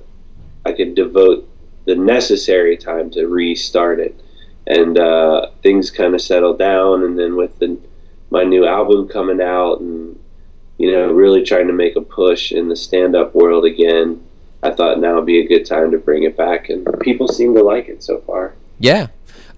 I 0.66 0.72
could 0.72 0.96
devote 0.96 1.50
the 1.86 1.96
necessary 1.96 2.78
time 2.78 3.10
to 3.12 3.28
restart 3.28 4.00
it 4.00 4.23
and 4.78 4.94
uh, 4.98 5.40
things 5.62 5.92
kind 5.92 6.14
of 6.16 6.22
settled 6.22 6.58
down. 6.60 7.04
And 7.04 7.14
then 7.20 7.36
with 7.36 7.54
the, 7.60 7.70
my 8.30 8.44
new 8.44 8.66
album 8.66 9.08
coming 9.08 9.42
out, 9.42 9.76
and 9.82 10.20
you 10.78 10.92
know, 10.92 11.06
really 11.12 11.44
trying 11.44 11.68
to 11.68 11.74
make 11.74 11.96
a 11.96 12.02
push 12.02 12.52
in 12.52 12.70
the 12.70 12.76
stand-up 12.76 13.36
world 13.36 13.66
again, 13.66 14.08
I 14.62 14.72
thought 14.72 15.00
now 15.00 15.16
would 15.16 15.26
be 15.26 15.40
a 15.40 15.48
good 15.48 15.66
time 15.66 15.92
to 15.92 15.98
bring 15.98 16.24
it 16.24 16.36
back, 16.36 16.70
and 16.70 16.88
people 17.00 17.28
seem 17.28 17.54
to 17.56 17.64
like 17.64 17.88
it 17.94 18.04
so 18.04 18.22
far. 18.22 18.54
Yeah. 18.80 19.08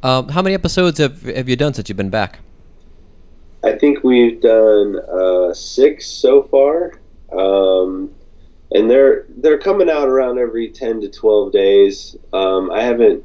Um, 0.04 0.30
how 0.30 0.42
many 0.42 0.56
episodes 0.56 1.00
have 1.00 1.22
have 1.24 1.48
you 1.50 1.56
done 1.56 1.74
since 1.74 1.90
you've 1.90 1.98
been 2.04 2.10
back? 2.22 2.40
I 3.64 3.74
think 3.82 4.04
we've 4.04 4.40
done 4.42 5.00
uh, 5.00 5.54
six 5.54 6.06
so 6.08 6.44
far. 6.44 7.00
Um, 7.32 8.14
and 8.72 8.90
they're 8.90 9.26
they're 9.30 9.58
coming 9.58 9.90
out 9.90 10.08
around 10.08 10.38
every 10.38 10.70
ten 10.70 11.02
to 11.02 11.10
twelve 11.10 11.52
days. 11.52 12.16
Um, 12.34 12.70
I 12.72 12.82
haven't 12.84 13.24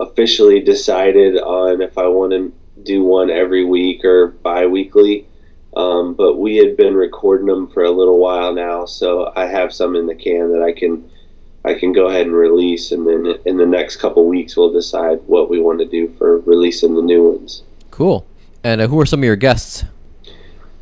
officially 0.00 0.60
decided 0.60 1.36
on 1.36 1.82
if 1.82 1.96
I 1.98 2.06
want 2.06 2.32
to 2.32 2.52
do 2.82 3.04
one 3.04 3.30
every 3.30 3.64
week 3.64 4.04
or 4.04 4.28
bi-weekly. 4.28 5.26
Um, 5.76 6.14
but 6.14 6.36
we 6.36 6.56
had 6.56 6.76
been 6.76 6.94
recording 6.94 7.46
them 7.46 7.68
for 7.68 7.84
a 7.84 7.90
little 7.90 8.18
while 8.18 8.52
now, 8.52 8.86
so 8.86 9.32
I 9.36 9.46
have 9.46 9.72
some 9.72 9.94
in 9.94 10.06
the 10.06 10.16
can 10.16 10.52
that 10.52 10.62
I 10.62 10.72
can 10.72 11.08
I 11.64 11.74
can 11.74 11.92
go 11.92 12.08
ahead 12.08 12.26
and 12.26 12.34
release, 12.34 12.90
and 12.90 13.06
then 13.06 13.34
in 13.44 13.56
the 13.58 13.66
next 13.66 13.96
couple 13.96 14.26
weeks 14.26 14.56
we'll 14.56 14.72
decide 14.72 15.20
what 15.26 15.48
we 15.48 15.60
want 15.60 15.78
to 15.78 15.86
do 15.86 16.08
for 16.18 16.38
releasing 16.40 16.94
the 16.94 17.02
new 17.02 17.30
ones. 17.32 17.62
Cool. 17.92 18.26
And 18.64 18.80
uh, 18.80 18.88
who 18.88 18.98
are 18.98 19.06
some 19.06 19.20
of 19.20 19.24
your 19.24 19.36
guests? 19.36 19.84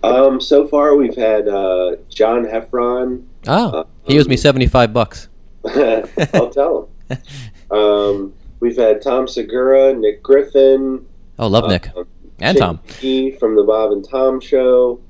Um, 0.02 0.40
so 0.40 0.66
far 0.66 0.94
we've 0.94 1.16
had 1.16 1.48
uh, 1.48 1.96
John 2.08 2.44
Heffron. 2.44 3.26
Oh, 3.46 3.86
he 4.04 4.18
owes 4.18 4.28
me 4.28 4.38
seventy-five 4.38 4.94
bucks. 4.94 5.28
I'll 5.66 6.50
tell 6.50 6.88
him. 7.10 7.18
Um, 7.70 8.32
we've 8.60 8.76
had 8.76 9.02
Tom 9.02 9.26
Segura, 9.28 9.94
Nick 9.94 10.22
Griffin. 10.22 11.06
Oh, 11.38 11.46
love 11.46 11.68
Nick 11.68 11.88
uh, 11.96 12.04
and 12.40 12.56
Shane 12.56 12.60
Tom. 12.62 12.80
Key 12.86 13.32
from 13.32 13.56
the 13.56 13.62
Bob 13.62 13.92
and 13.92 14.06
Tom 14.08 14.40
Show. 14.40 15.00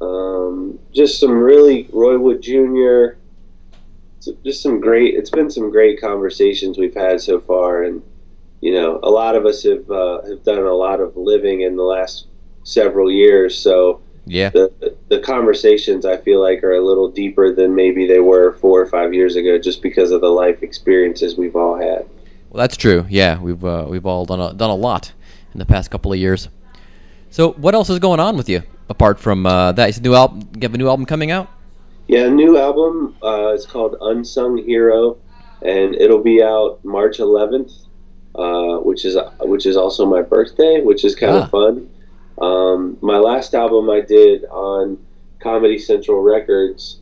Um, 0.00 0.78
just 0.92 1.20
some 1.20 1.32
really 1.32 1.88
Roy 1.92 2.18
Wood 2.18 2.42
Jr. 2.42 3.16
Just 4.44 4.62
some 4.62 4.80
great. 4.80 5.14
It's 5.14 5.30
been 5.30 5.50
some 5.50 5.70
great 5.70 6.00
conversations 6.00 6.78
we've 6.78 6.94
had 6.94 7.20
so 7.20 7.40
far, 7.40 7.82
and 7.82 8.02
you 8.60 8.72
know, 8.72 9.00
a 9.02 9.10
lot 9.10 9.34
of 9.34 9.44
us 9.46 9.64
have 9.64 9.90
uh, 9.90 10.22
have 10.22 10.44
done 10.44 10.58
a 10.62 10.72
lot 10.74 11.00
of 11.00 11.16
living 11.16 11.62
in 11.62 11.76
the 11.76 11.82
last 11.82 12.26
several 12.62 13.10
years. 13.10 13.58
So 13.58 14.00
Yeah. 14.24 14.50
the 14.50 14.94
the 15.08 15.18
conversations 15.18 16.06
I 16.06 16.16
feel 16.18 16.40
like 16.40 16.62
are 16.62 16.74
a 16.74 16.80
little 16.84 17.08
deeper 17.08 17.52
than 17.52 17.74
maybe 17.74 18.06
they 18.06 18.20
were 18.20 18.52
four 18.54 18.80
or 18.80 18.86
five 18.86 19.12
years 19.12 19.34
ago, 19.34 19.58
just 19.58 19.82
because 19.82 20.12
of 20.12 20.20
the 20.20 20.30
life 20.30 20.62
experiences 20.62 21.36
we've 21.36 21.56
all 21.56 21.76
had. 21.76 22.06
Well, 22.52 22.60
that's 22.60 22.76
true. 22.76 23.06
Yeah, 23.08 23.40
we've 23.40 23.64
uh, 23.64 23.86
we've 23.88 24.04
all 24.04 24.26
done 24.26 24.38
a, 24.38 24.52
done 24.52 24.68
a 24.68 24.74
lot 24.74 25.12
in 25.54 25.58
the 25.58 25.64
past 25.64 25.90
couple 25.90 26.12
of 26.12 26.18
years. 26.18 26.50
So, 27.30 27.52
what 27.52 27.74
else 27.74 27.88
is 27.88 27.98
going 27.98 28.20
on 28.20 28.36
with 28.36 28.46
you 28.46 28.62
apart 28.90 29.18
from 29.18 29.46
uh, 29.46 29.72
that? 29.72 29.96
You 29.96 30.02
new 30.02 30.14
album. 30.14 30.40
You 30.54 30.60
have 30.60 30.74
a 30.74 30.76
new 30.78 30.88
album 30.88 31.06
coming 31.06 31.30
out. 31.30 31.48
Yeah, 32.08 32.28
new 32.28 32.58
album. 32.58 33.16
Uh, 33.22 33.52
it's 33.54 33.64
called 33.64 33.96
Unsung 34.02 34.58
Hero, 34.58 35.16
and 35.62 35.94
it'll 35.94 36.22
be 36.22 36.42
out 36.42 36.80
March 36.84 37.16
11th, 37.20 37.72
uh, 38.34 38.80
which 38.82 39.06
is 39.06 39.16
which 39.40 39.64
is 39.64 39.78
also 39.78 40.04
my 40.04 40.20
birthday, 40.20 40.82
which 40.82 41.06
is 41.06 41.14
kind 41.14 41.34
Ah. 41.36 41.44
of 41.44 41.50
fun. 41.50 41.88
Um, 42.38 42.98
my 43.00 43.16
last 43.16 43.54
album 43.54 43.88
I 43.88 44.02
did 44.02 44.44
on 44.50 44.98
Comedy 45.40 45.78
Central 45.78 46.20
Records, 46.20 46.98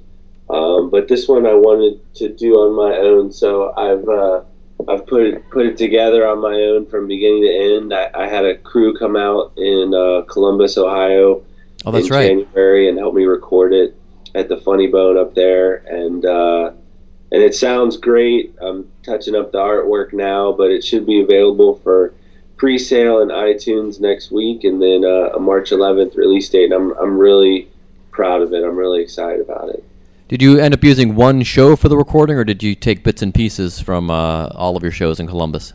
um, 0.48 0.90
but 0.90 1.08
this 1.08 1.26
one 1.26 1.44
I 1.44 1.54
wanted 1.54 1.98
to 2.16 2.28
do 2.28 2.54
on 2.54 2.72
my 2.76 2.96
own. 2.98 3.32
So 3.32 3.72
I've 3.76 4.08
uh, 4.08 4.42
I've 4.88 5.06
put 5.06 5.22
it 5.22 5.50
put 5.50 5.66
it 5.66 5.76
together 5.76 6.26
on 6.26 6.40
my 6.40 6.54
own 6.54 6.86
from 6.86 7.08
beginning 7.08 7.42
to 7.42 7.76
end. 7.76 7.94
I, 7.94 8.10
I 8.14 8.28
had 8.28 8.44
a 8.44 8.56
crew 8.56 8.96
come 8.96 9.16
out 9.16 9.52
in 9.56 9.94
uh, 9.94 10.22
Columbus, 10.22 10.78
Ohio, 10.78 11.44
Oh, 11.86 11.90
that's 11.90 12.06
in 12.08 12.12
right. 12.12 12.28
January 12.28 12.88
and 12.88 12.98
help 12.98 13.14
me 13.14 13.24
record 13.24 13.72
it 13.72 13.96
at 14.34 14.48
the 14.48 14.56
Funny 14.58 14.86
Bone 14.86 15.16
up 15.16 15.34
there, 15.34 15.76
and 15.86 16.24
uh, 16.24 16.72
and 17.32 17.42
it 17.42 17.54
sounds 17.54 17.96
great. 17.96 18.54
I'm 18.60 18.90
touching 19.02 19.34
up 19.34 19.52
the 19.52 19.58
artwork 19.58 20.12
now, 20.12 20.52
but 20.52 20.70
it 20.70 20.84
should 20.84 21.06
be 21.06 21.20
available 21.20 21.76
for 21.76 22.12
pre-sale 22.56 23.20
in 23.20 23.28
iTunes 23.28 23.98
next 23.98 24.30
week, 24.30 24.64
and 24.64 24.82
then 24.82 25.04
uh, 25.04 25.30
a 25.34 25.40
March 25.40 25.70
11th 25.70 26.16
release 26.16 26.48
date. 26.50 26.70
And 26.70 26.74
I'm 26.74 26.92
I'm 26.98 27.18
really 27.18 27.68
proud 28.10 28.42
of 28.42 28.52
it. 28.52 28.62
I'm 28.62 28.76
really 28.76 29.02
excited 29.02 29.40
about 29.40 29.70
it. 29.70 29.82
Did 30.30 30.42
you 30.42 30.60
end 30.60 30.72
up 30.72 30.84
using 30.84 31.16
one 31.16 31.42
show 31.42 31.74
for 31.74 31.88
the 31.88 31.96
recording, 31.96 32.36
or 32.36 32.44
did 32.44 32.62
you 32.62 32.76
take 32.76 33.02
bits 33.02 33.20
and 33.20 33.34
pieces 33.34 33.80
from 33.80 34.12
uh, 34.12 34.46
all 34.54 34.76
of 34.76 34.82
your 34.84 34.92
shows 34.92 35.18
in 35.18 35.26
Columbus? 35.26 35.72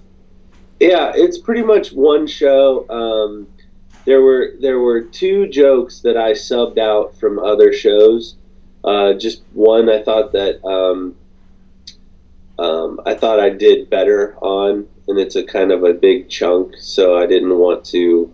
Yeah, 0.79 1.11
it's 1.13 1.37
pretty 1.37 1.61
much 1.61 1.91
one 1.91 2.25
show. 2.25 2.89
Um, 2.89 3.47
there 4.05 4.21
were 4.21 4.53
there 4.61 4.79
were 4.79 5.01
two 5.01 5.49
jokes 5.49 5.99
that 6.03 6.15
I 6.15 6.31
subbed 6.31 6.77
out 6.77 7.17
from 7.17 7.37
other 7.37 7.73
shows. 7.73 8.37
Uh, 8.81 9.11
just 9.15 9.43
one 9.51 9.89
I 9.89 10.01
thought 10.01 10.31
that 10.31 10.65
um, 10.65 11.17
um, 12.57 13.01
I 13.05 13.13
thought 13.13 13.41
I 13.41 13.49
did 13.49 13.89
better 13.89 14.37
on, 14.37 14.87
and 15.09 15.19
it's 15.19 15.35
a 15.35 15.43
kind 15.43 15.73
of 15.73 15.83
a 15.83 15.93
big 15.93 16.29
chunk, 16.29 16.75
so 16.79 17.17
I 17.17 17.25
didn't 17.25 17.57
want 17.57 17.83
to, 17.87 18.31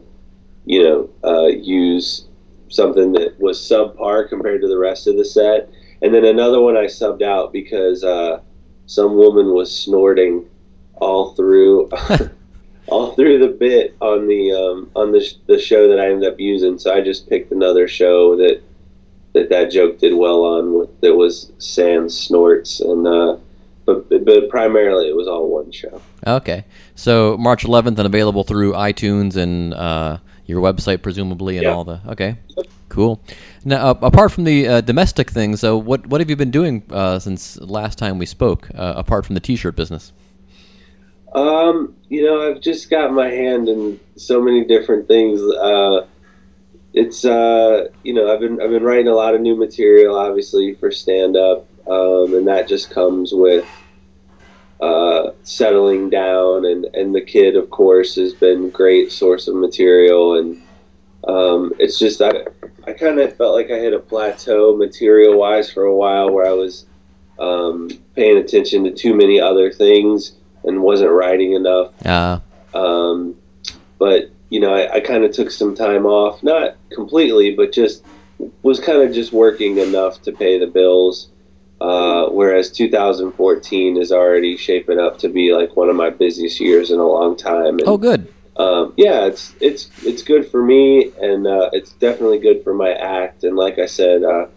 you 0.66 0.84
know, 0.84 1.10
uh, 1.24 1.48
use 1.48 2.28
something 2.70 3.12
that 3.14 3.40
was 3.40 3.58
subpar 3.58 4.30
compared 4.30 4.62
to 4.62 4.68
the 4.68 4.78
rest 4.78 5.08
of 5.08 5.18
the 5.18 5.26
set. 5.26 5.68
And 6.02 6.14
then 6.14 6.26
another 6.26 6.60
one 6.62 6.76
I 6.78 6.86
subbed 6.86 7.22
out 7.22 7.54
because 7.54 8.04
uh, 8.04 8.42
some 8.88 9.16
woman 9.16 9.54
was 9.54 9.76
snorting 9.76 10.48
all 10.96 11.34
through 11.34 11.90
all 12.88 13.14
through 13.16 13.40
the 13.40 13.48
bit 13.48 13.96
on 14.02 14.28
the 14.28 14.52
um, 14.52 14.92
on 14.96 15.12
the 15.12 15.22
sh- 15.22 15.36
the 15.48 15.60
show 15.60 15.88
that 15.90 16.00
I 16.00 16.10
ended 16.10 16.32
up 16.32 16.40
using. 16.40 16.78
So 16.80 16.94
I 16.94 17.02
just 17.02 17.30
picked 17.30 17.52
another 17.52 17.88
show 17.88 18.36
that 18.38 18.62
that 19.34 19.50
that 19.50 19.72
joke 19.72 20.00
did 20.00 20.14
well 20.16 20.44
on 20.44 20.74
with 20.78 21.00
that 21.02 21.16
was 21.16 21.52
Sans 21.60 22.18
snorts 22.18 22.80
and 22.80 23.08
uh, 23.08 23.38
but 23.86 24.10
but 24.26 24.50
primarily 24.50 25.08
it 25.08 25.16
was 25.16 25.28
all 25.28 25.48
one 25.50 25.72
show. 25.72 26.02
Okay, 26.26 26.66
so 26.96 27.38
March 27.38 27.64
11th 27.64 27.98
and 27.98 28.00
available 28.06 28.44
through 28.44 28.74
iTunes 28.74 29.36
and 29.36 29.74
uh, 29.74 30.18
your 30.46 30.62
website, 30.62 31.02
presumably, 31.02 31.58
and 31.58 31.64
Yeah. 31.64 31.74
all 31.74 31.84
the. 31.84 32.00
Okay, 32.10 32.38
cool. 32.92 33.24
Now, 33.64 33.88
uh, 33.88 33.98
apart 34.02 34.32
from 34.32 34.44
the 34.44 34.68
uh, 34.68 34.82
domestic 34.82 35.32
things, 35.32 35.62
so 35.62 35.78
what 35.78 36.06
what 36.08 36.22
have 36.22 36.30
you 36.30 36.36
been 36.36 36.52
doing 36.52 36.84
uh, 36.92 37.18
since 37.18 37.60
last 37.60 37.98
time 37.98 38.20
we 38.20 38.26
spoke? 38.26 38.70
Uh, 38.76 38.94
apart 38.98 39.26
from 39.26 39.34
the 39.34 39.40
T-shirt 39.40 39.76
business. 39.76 40.12
Um, 41.34 41.96
you 42.10 42.26
know, 42.26 42.50
I've 42.50 42.60
just 42.60 42.90
got 42.90 43.14
my 43.14 43.30
hand 43.30 43.70
in 43.70 44.00
so 44.18 44.42
many 44.42 44.66
different 44.66 45.08
things. 45.08 45.42
Uh, 45.42 46.06
it's 46.94 47.24
uh, 47.24 47.88
you 48.04 48.14
know, 48.14 48.32
I've 48.32 48.42
been 48.42 48.62
I've 48.62 48.70
been 48.70 48.84
writing 48.84 49.08
a 49.08 49.16
lot 49.16 49.34
of 49.34 49.42
new 49.42 49.56
material, 49.56 50.18
obviously 50.18 50.74
for 50.74 50.92
stand 50.92 51.38
up, 51.38 51.66
um, 51.88 52.36
and 52.36 52.48
that 52.48 52.68
just 52.68 52.90
comes 52.90 53.32
with 53.34 53.66
uh, 54.82 55.32
settling 55.44 56.10
down. 56.10 56.66
And 56.66 56.86
and 56.94 57.16
the 57.16 57.22
kid, 57.22 57.56
of 57.56 57.70
course, 57.70 58.16
has 58.16 58.34
been 58.34 58.70
great 58.70 59.14
source 59.14 59.48
of 59.48 59.56
material, 59.56 60.38
and 60.38 60.62
um, 61.28 61.74
it's 61.80 61.98
just 61.98 62.22
I 62.22 62.46
I 62.92 62.94
kind 62.94 63.20
of 63.22 63.38
felt 63.38 63.56
like 63.56 63.72
I 63.72 63.80
hit 63.80 63.94
a 63.94 64.00
plateau 64.00 64.76
material 64.76 65.38
wise 65.38 65.72
for 65.72 65.84
a 65.84 65.96
while, 65.96 66.30
where 66.30 66.46
I 66.46 66.52
was 66.52 66.86
um, 67.40 67.90
paying 68.18 68.38
attention 68.38 68.84
to 68.84 68.92
too 68.92 69.14
many 69.14 69.40
other 69.40 69.72
things 69.72 70.34
and 70.66 70.82
wasn't 70.82 71.12
writing 71.12 71.54
enough. 71.54 71.94
Uh, 72.06 72.40
Um, 72.74 73.38
but 73.98 74.30
you 74.50 74.60
know, 74.60 74.74
I, 74.74 74.96
I 74.96 75.00
kind 75.00 75.24
of 75.24 75.32
took 75.32 75.52
some 75.52 75.74
time 75.74 76.06
off, 76.06 76.44
not 76.44 76.76
completely, 76.90 77.56
but 77.56 77.72
just 77.72 78.04
was 78.62 78.82
kind 78.82 79.02
of 79.02 79.14
just 79.14 79.32
working 79.32 79.78
enough 79.78 80.22
to 80.24 80.34
pay 80.34 80.60
the 80.60 80.68
bills. 80.68 81.30
Uh, 81.80 82.28
whereas 82.28 82.70
2014 82.72 83.98
is 83.98 84.12
already 84.12 84.58
shaping 84.58 85.00
up 85.00 85.18
to 85.20 85.30
be 85.30 85.54
like 85.54 85.78
one 85.78 85.90
of 85.90 85.96
my 85.96 86.10
busiest 86.10 86.60
years 86.60 86.92
in 86.92 87.00
a 87.00 87.08
long 87.08 87.38
time. 87.38 87.80
And, 87.80 87.84
oh, 87.86 87.98
good. 87.98 88.32
Um, 88.58 88.94
yeah, 88.98 89.26
it's 89.26 89.56
it's 89.60 89.90
it's 90.04 90.24
good 90.24 90.50
for 90.50 90.64
me, 90.64 91.12
and 91.22 91.48
uh, 91.48 91.70
it's 91.74 91.94
definitely 91.94 92.40
good 92.40 92.64
for 92.64 92.74
my 92.74 92.92
act. 92.94 93.44
And 93.44 93.56
like 93.56 93.80
I 93.80 93.86
said, 93.86 94.24
uh, 94.24 94.48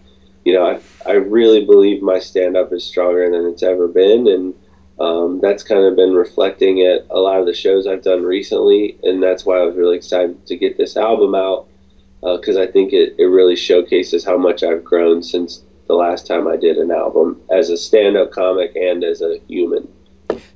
you 0.44 0.52
know, 0.52 0.66
I 0.66 0.80
I 1.08 1.14
really 1.14 1.64
believe 1.64 2.02
my 2.02 2.18
stand 2.18 2.56
up 2.56 2.72
is 2.72 2.84
stronger 2.84 3.30
than 3.30 3.46
it's 3.46 3.62
ever 3.62 3.88
been, 3.88 4.26
and 4.26 4.54
um, 4.98 5.40
that's 5.40 5.62
kind 5.62 5.84
of 5.84 5.96
been 5.96 6.14
reflecting 6.14 6.80
at 6.82 7.06
a 7.10 7.18
lot 7.18 7.40
of 7.40 7.46
the 7.46 7.54
shows 7.54 7.86
I've 7.86 8.02
done 8.02 8.22
recently, 8.22 8.98
and 9.02 9.22
that's 9.22 9.46
why 9.46 9.58
I 9.58 9.64
was 9.64 9.76
really 9.76 9.96
excited 9.96 10.44
to 10.46 10.56
get 10.56 10.76
this 10.76 10.96
album 10.96 11.34
out 11.34 11.68
because 12.20 12.56
I 12.56 12.66
think 12.66 12.94
it, 12.94 13.14
it 13.18 13.26
really 13.26 13.54
showcases 13.54 14.24
how 14.24 14.38
much 14.38 14.62
I've 14.62 14.82
grown 14.82 15.22
since 15.22 15.62
the 15.88 15.94
last 15.94 16.26
time 16.26 16.48
I 16.48 16.56
did 16.56 16.78
an 16.78 16.90
album 16.90 17.40
as 17.50 17.68
a 17.68 17.76
stand 17.76 18.16
up 18.16 18.30
comic 18.30 18.74
and 18.74 19.04
as 19.04 19.20
a 19.20 19.38
human. 19.46 19.88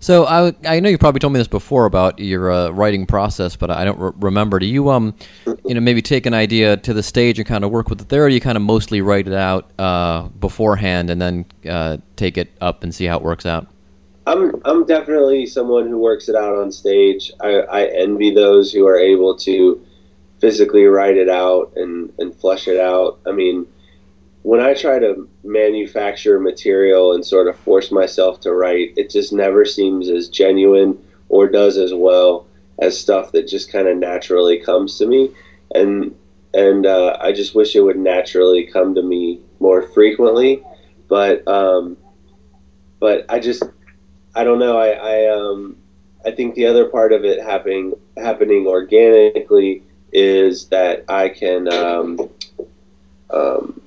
So 0.00 0.26
I, 0.26 0.54
I 0.64 0.80
know 0.80 0.88
you 0.88 0.98
probably 0.98 1.18
told 1.18 1.32
me 1.32 1.40
this 1.40 1.48
before 1.48 1.84
about 1.84 2.20
your 2.20 2.52
uh, 2.52 2.70
writing 2.70 3.04
process, 3.04 3.56
but 3.56 3.70
I 3.70 3.84
don't 3.84 3.98
re- 3.98 4.12
remember. 4.16 4.58
Do 4.58 4.66
you 4.66 4.90
um, 4.90 5.14
you 5.64 5.74
know, 5.74 5.80
maybe 5.80 6.02
take 6.02 6.24
an 6.26 6.34
idea 6.34 6.76
to 6.76 6.94
the 6.94 7.02
stage 7.02 7.38
and 7.38 7.48
kind 7.48 7.64
of 7.64 7.70
work 7.70 7.88
with 7.90 8.00
it 8.00 8.08
there, 8.08 8.24
or 8.24 8.28
do 8.28 8.34
you 8.34 8.40
kind 8.40 8.56
of 8.56 8.62
mostly 8.62 9.00
write 9.00 9.26
it 9.26 9.34
out 9.34 9.70
uh, 9.78 10.28
beforehand 10.40 11.10
and 11.10 11.20
then 11.20 11.46
uh, 11.68 11.96
take 12.14 12.38
it 12.38 12.52
up 12.60 12.84
and 12.84 12.94
see 12.94 13.06
how 13.06 13.16
it 13.16 13.22
works 13.22 13.44
out? 13.44 13.66
I'm 14.26 14.60
I'm 14.64 14.84
definitely 14.86 15.46
someone 15.46 15.88
who 15.88 15.98
works 15.98 16.28
it 16.28 16.36
out 16.36 16.56
on 16.56 16.70
stage. 16.70 17.32
I, 17.40 17.60
I 17.60 17.84
envy 17.86 18.32
those 18.32 18.70
who 18.70 18.86
are 18.86 18.98
able 18.98 19.36
to 19.38 19.84
physically 20.38 20.84
write 20.84 21.16
it 21.16 21.28
out 21.28 21.72
and, 21.76 22.12
and 22.18 22.34
flesh 22.34 22.68
it 22.68 22.78
out. 22.78 23.18
I 23.26 23.32
mean, 23.32 23.66
when 24.48 24.60
I 24.60 24.72
try 24.72 24.98
to 24.98 25.28
manufacture 25.44 26.40
material 26.40 27.12
and 27.12 27.22
sort 27.22 27.48
of 27.48 27.58
force 27.58 27.92
myself 27.92 28.40
to 28.40 28.54
write, 28.54 28.94
it 28.96 29.10
just 29.10 29.30
never 29.30 29.66
seems 29.66 30.08
as 30.08 30.30
genuine 30.30 30.98
or 31.28 31.48
does 31.48 31.76
as 31.76 31.92
well 31.92 32.46
as 32.78 32.98
stuff 32.98 33.32
that 33.32 33.46
just 33.46 33.70
kind 33.70 33.86
of 33.86 33.98
naturally 33.98 34.58
comes 34.58 34.96
to 34.96 35.06
me. 35.06 35.28
And 35.74 36.16
and 36.54 36.86
uh, 36.86 37.18
I 37.20 37.32
just 37.32 37.54
wish 37.54 37.76
it 37.76 37.82
would 37.82 37.98
naturally 37.98 38.64
come 38.64 38.94
to 38.94 39.02
me 39.02 39.38
more 39.60 39.82
frequently. 39.82 40.62
but 41.08 41.46
um, 41.46 41.98
but 43.00 43.26
I 43.28 43.40
just 43.40 43.62
I 44.34 44.44
don't 44.44 44.58
know. 44.58 44.78
I 44.78 44.92
I 44.92 45.30
um 45.30 45.76
I 46.24 46.30
think 46.30 46.54
the 46.54 46.64
other 46.64 46.86
part 46.86 47.12
of 47.12 47.22
it 47.22 47.38
happening 47.42 47.92
happening 48.16 48.66
organically 48.66 49.82
is 50.10 50.68
that 50.68 51.04
I 51.06 51.28
can 51.28 51.70
um, 51.70 52.30
um, 53.28 53.82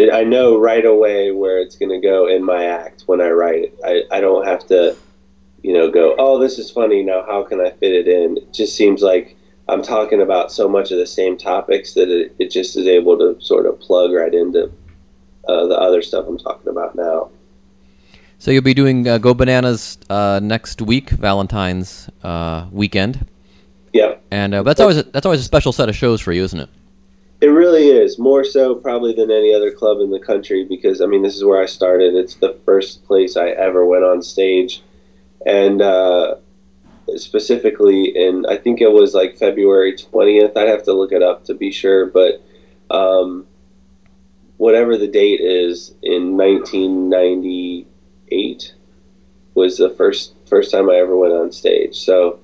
it, 0.00 0.12
I 0.12 0.24
know 0.24 0.58
right 0.58 0.84
away 0.84 1.30
where 1.30 1.60
it's 1.60 1.76
going 1.76 1.90
to 1.90 2.00
go 2.00 2.26
in 2.26 2.42
my 2.42 2.64
act 2.64 3.02
when 3.06 3.20
I 3.20 3.30
write 3.30 3.64
it. 3.64 3.78
I, 3.84 4.02
I 4.10 4.20
don't 4.20 4.46
have 4.46 4.66
to, 4.68 4.96
you 5.62 5.72
know, 5.72 5.90
go, 5.90 6.14
oh, 6.18 6.38
this 6.38 6.58
is 6.58 6.70
funny. 6.70 7.02
Now, 7.02 7.24
how 7.26 7.42
can 7.42 7.60
I 7.60 7.70
fit 7.70 7.92
it 7.92 8.08
in? 8.08 8.38
It 8.38 8.52
just 8.52 8.76
seems 8.76 9.02
like 9.02 9.36
I'm 9.68 9.82
talking 9.82 10.22
about 10.22 10.50
so 10.50 10.68
much 10.68 10.90
of 10.90 10.98
the 10.98 11.06
same 11.06 11.36
topics 11.36 11.94
that 11.94 12.08
it, 12.08 12.34
it 12.38 12.50
just 12.50 12.76
is 12.76 12.86
able 12.86 13.18
to 13.18 13.40
sort 13.40 13.66
of 13.66 13.78
plug 13.78 14.12
right 14.12 14.32
into 14.32 14.72
uh, 15.46 15.66
the 15.66 15.78
other 15.78 16.02
stuff 16.02 16.26
I'm 16.26 16.38
talking 16.38 16.68
about 16.68 16.94
now. 16.94 17.30
So 18.38 18.50
you'll 18.50 18.62
be 18.62 18.72
doing 18.72 19.06
uh, 19.06 19.18
Go 19.18 19.34
Bananas 19.34 19.98
uh, 20.08 20.40
next 20.42 20.80
week, 20.80 21.10
Valentine's 21.10 22.08
uh, 22.24 22.68
weekend. 22.72 23.28
Yeah, 23.92 24.14
and 24.30 24.54
uh, 24.54 24.62
that's 24.62 24.80
always 24.80 24.98
a, 24.98 25.02
that's 25.02 25.26
always 25.26 25.40
a 25.40 25.44
special 25.44 25.72
set 25.72 25.88
of 25.88 25.96
shows 25.96 26.20
for 26.20 26.32
you, 26.32 26.44
isn't 26.44 26.60
it? 26.60 26.70
Really 27.70 27.90
is 27.90 28.18
more 28.18 28.42
so 28.42 28.74
probably 28.74 29.14
than 29.14 29.30
any 29.30 29.54
other 29.54 29.70
club 29.70 30.00
in 30.00 30.10
the 30.10 30.18
country 30.18 30.64
because 30.64 31.00
I 31.00 31.06
mean 31.06 31.22
this 31.22 31.36
is 31.36 31.44
where 31.44 31.62
I 31.62 31.66
started. 31.66 32.16
It's 32.16 32.34
the 32.34 32.58
first 32.64 33.04
place 33.04 33.36
I 33.36 33.50
ever 33.50 33.86
went 33.86 34.02
on 34.02 34.22
stage, 34.22 34.82
and 35.46 35.80
uh, 35.80 36.34
specifically 37.14 38.06
in 38.06 38.44
I 38.46 38.56
think 38.56 38.80
it 38.80 38.90
was 38.90 39.14
like 39.14 39.38
February 39.38 39.96
twentieth. 39.96 40.56
I'd 40.56 40.66
have 40.66 40.82
to 40.84 40.92
look 40.92 41.12
it 41.12 41.22
up 41.22 41.44
to 41.44 41.54
be 41.54 41.70
sure, 41.70 42.06
but 42.06 42.42
um, 42.90 43.46
whatever 44.56 44.96
the 44.96 45.06
date 45.06 45.40
is 45.40 45.94
in 46.02 46.36
nineteen 46.36 47.08
ninety 47.08 47.86
eight 48.32 48.74
was 49.54 49.78
the 49.78 49.90
first 49.90 50.34
first 50.46 50.72
time 50.72 50.90
I 50.90 50.96
ever 50.96 51.16
went 51.16 51.34
on 51.34 51.52
stage. 51.52 51.94
So 51.94 52.40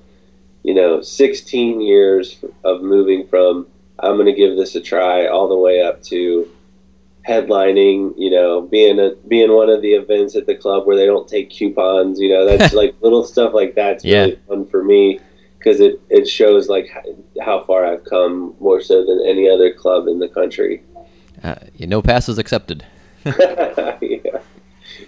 you 0.63 0.73
know, 0.73 1.01
sixteen 1.01 1.81
years 1.81 2.41
of 2.63 2.81
moving 2.81 3.27
from 3.27 3.67
I'm 3.99 4.13
going 4.15 4.25
to 4.27 4.33
give 4.33 4.55
this 4.57 4.75
a 4.75 4.81
try 4.81 5.27
all 5.27 5.47
the 5.47 5.57
way 5.57 5.81
up 5.81 6.01
to 6.03 6.49
headlining, 7.27 8.13
you 8.17 8.29
know, 8.31 8.61
being 8.61 8.99
a 8.99 9.11
being 9.27 9.51
one 9.51 9.69
of 9.69 9.81
the 9.81 9.93
events 9.93 10.35
at 10.35 10.45
the 10.45 10.55
club 10.55 10.85
where 10.87 10.95
they 10.95 11.05
don't 11.05 11.27
take 11.27 11.49
coupons, 11.49 12.19
you 12.19 12.29
know, 12.29 12.45
that's 12.45 12.73
like 12.81 12.95
little 13.01 13.23
stuff 13.23 13.53
like 13.53 13.75
that's 13.75 14.03
Yeah. 14.05 14.21
really 14.21 14.39
fun 14.47 14.65
for 14.67 14.83
me 14.83 15.19
because 15.57 15.79
it 15.79 15.99
it 16.09 16.27
shows 16.27 16.69
like 16.69 16.89
how, 17.43 17.63
far 17.63 17.85
I've 17.85 18.03
come 18.05 18.55
more 18.59 18.79
so 18.81 19.05
than 19.05 19.21
any 19.27 19.49
other 19.49 19.73
club 19.73 20.07
in 20.07 20.19
the 20.19 20.29
country. 20.29 20.83
Uh, 21.43 21.55
yeah, 21.75 21.87
no 21.87 22.01
passes 22.01 22.37
accepted. 22.37 22.85
yeah. 23.25 24.39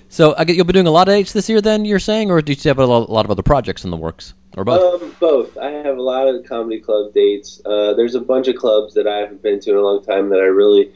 So 0.10 0.36
I 0.38 0.44
get 0.44 0.56
you'll 0.56 0.66
be 0.66 0.74
doing 0.74 0.88
a 0.88 0.92
lot 0.92 1.08
of 1.08 1.14
dates 1.14 1.34
this 1.34 1.48
year, 1.50 1.62
then 1.62 1.86
you're 1.86 2.00
saying, 2.00 2.32
or 2.32 2.42
do 2.42 2.52
you 2.52 2.60
have 2.66 2.80
a 2.80 2.86
lot 2.86 3.26
of 3.26 3.32
other 3.32 3.44
projects 3.44 3.84
in 3.86 3.92
the 3.92 3.98
works, 3.98 4.34
or 4.58 4.64
both? 4.64 5.02
Um, 5.02 5.16
both. 5.20 5.58
I 5.58 5.70
have 5.70 5.98
a 5.98 6.02
lot 6.02 6.28
of 6.28 6.46
comedy 6.46 6.80
club 6.80 7.14
dates. 7.14 7.62
Uh, 7.66 7.94
there's 7.94 8.16
a 8.16 8.22
bunch 8.22 8.48
of 8.48 8.56
clubs 8.56 8.94
that 8.96 9.08
I 9.08 9.18
haven't 9.18 9.42
been 9.42 9.60
to 9.62 9.72
in 9.72 9.78
a 9.78 9.82
long 9.82 10.04
time 10.04 10.30
that 10.30 10.40
I 10.40 10.46
really 10.46 10.92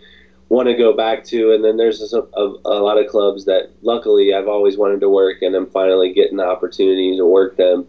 want 0.50 0.68
to 0.68 0.76
go 0.76 0.94
back 0.94 1.24
to, 1.26 1.52
and 1.54 1.64
then 1.64 1.78
there's 1.78 2.14
a, 2.14 2.20
a, 2.20 2.56
a 2.66 2.80
lot 2.82 2.98
of 2.98 3.08
clubs 3.08 3.46
that 3.46 3.72
luckily 3.82 4.34
I've 4.34 4.48
always 4.48 4.78
wanted 4.78 5.00
to 5.02 5.10
work, 5.10 5.42
and 5.42 5.56
I'm 5.56 5.68
finally 5.68 6.14
getting 6.14 6.38
the 6.38 6.46
opportunity 6.46 7.18
to 7.18 7.26
work 7.26 7.58
them. 7.58 7.88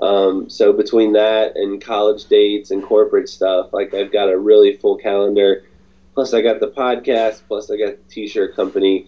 Um, 0.00 0.48
so 0.48 0.72
between 0.72 1.12
that 1.12 1.56
and 1.56 1.80
college 1.80 2.24
dates 2.24 2.70
and 2.70 2.82
corporate 2.82 3.28
stuff, 3.28 3.72
like 3.72 3.92
I've 3.92 4.12
got 4.12 4.30
a 4.30 4.38
really 4.38 4.76
full 4.76 4.96
calendar. 4.96 5.64
Plus, 6.14 6.34
I 6.34 6.40
got 6.40 6.58
the 6.58 6.68
podcast. 6.68 7.42
Plus, 7.46 7.70
I 7.70 7.76
got 7.76 7.96
the 7.96 8.14
t-shirt 8.14 8.56
company, 8.56 9.06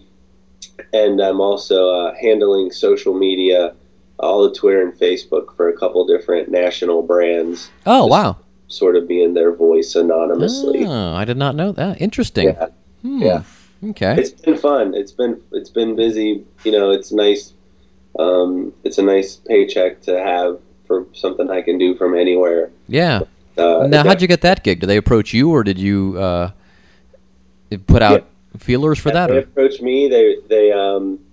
and 0.93 1.19
I'm 1.19 1.41
also 1.41 1.89
uh, 1.89 2.15
handling 2.15 2.71
social 2.71 3.13
media, 3.13 3.75
all 4.23 4.47
the 4.47 4.55
Twitter 4.55 4.81
and 4.81 4.93
Facebook 4.93 5.55
for 5.55 5.69
a 5.69 5.77
couple 5.77 6.05
different 6.07 6.49
national 6.49 7.03
brands. 7.03 7.69
oh 7.85 8.05
wow! 8.07 8.37
Sort 8.67 8.95
of 8.95 9.07
being 9.07 9.33
their 9.33 9.51
voice 9.53 9.95
anonymously. 9.95 10.85
Oh, 10.85 11.13
I 11.13 11.25
did 11.25 11.37
not 11.37 11.55
know 11.55 11.71
that. 11.73 12.01
Interesting. 12.01 12.47
Yeah. 12.47 12.67
Hmm. 13.01 13.21
Yeah. 13.21 13.43
Okay. 13.89 14.15
It's 14.17 14.31
been 14.31 14.57
fun. 14.57 14.93
It's 14.95 15.11
been 15.11 15.41
it's 15.51 15.69
been 15.69 15.95
busy. 15.95 16.45
You 16.63 16.71
know, 16.71 16.91
it's 16.91 17.11
nice. 17.11 17.53
Um, 18.17 18.73
it's 18.83 18.97
a 18.97 19.01
nice 19.03 19.35
paycheck 19.35 20.01
to 20.03 20.17
have 20.19 20.59
for 20.87 21.05
something 21.13 21.49
I 21.49 21.61
can 21.61 21.77
do 21.77 21.95
from 21.95 22.15
anywhere. 22.15 22.71
yeah. 22.87 23.21
Uh, 23.57 23.85
now, 23.87 23.97
yeah. 23.97 24.03
how'd 24.03 24.19
you 24.21 24.27
get 24.27 24.41
that 24.41 24.63
gig? 24.63 24.79
Did 24.79 24.87
they 24.87 24.97
approach 24.97 25.31
you, 25.33 25.51
or 25.51 25.63
did 25.63 25.77
you 25.77 26.17
uh, 26.17 26.51
put 27.85 28.01
out 28.01 28.25
feelers 28.57 28.97
for 28.99 29.11
that? 29.11 29.27
They 29.29 29.35
Or? 29.37 29.39
approached 29.39 29.81
me. 29.81 30.07
They 30.07 30.37
they 30.49 30.71
um 30.71 31.19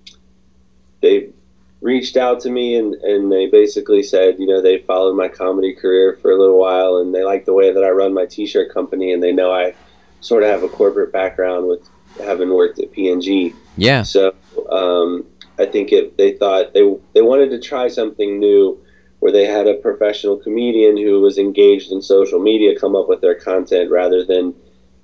reached 1.91 2.17
out 2.17 2.39
to 2.41 2.49
me 2.49 2.75
and 2.75 2.95
and 2.95 3.31
they 3.31 3.47
basically 3.47 4.03
said, 4.03 4.39
you 4.39 4.47
know, 4.47 4.61
they 4.61 4.77
followed 4.79 5.15
my 5.15 5.27
comedy 5.27 5.73
career 5.73 6.17
for 6.21 6.31
a 6.31 6.39
little 6.39 6.59
while 6.59 6.97
and 6.97 7.13
they 7.13 7.23
like 7.23 7.45
the 7.45 7.53
way 7.53 7.71
that 7.73 7.83
I 7.83 7.89
run 7.89 8.13
my 8.13 8.25
t-shirt 8.25 8.73
company 8.73 9.11
and 9.13 9.21
they 9.21 9.33
know 9.33 9.51
I 9.51 9.75
sort 10.21 10.43
of 10.43 10.49
have 10.49 10.63
a 10.63 10.69
corporate 10.69 11.11
background 11.11 11.67
with 11.67 11.83
having 12.19 12.53
worked 12.53 12.79
at 12.79 12.91
P&G. 12.91 13.53
Yeah. 13.77 14.03
So 14.03 14.35
um, 14.69 15.25
I 15.59 15.65
think 15.65 15.91
it, 15.91 16.17
they 16.17 16.31
thought 16.33 16.73
they 16.73 16.85
they 17.13 17.21
wanted 17.21 17.49
to 17.51 17.59
try 17.59 17.87
something 17.87 18.39
new, 18.39 18.81
where 19.19 19.31
they 19.31 19.45
had 19.45 19.67
a 19.67 19.75
professional 19.75 20.37
comedian 20.37 20.97
who 20.97 21.21
was 21.21 21.37
engaged 21.37 21.91
in 21.91 22.01
social 22.01 22.39
media 22.39 22.79
come 22.79 22.95
up 22.95 23.07
with 23.07 23.21
their 23.21 23.35
content 23.35 23.91
rather 23.91 24.23
than 24.23 24.55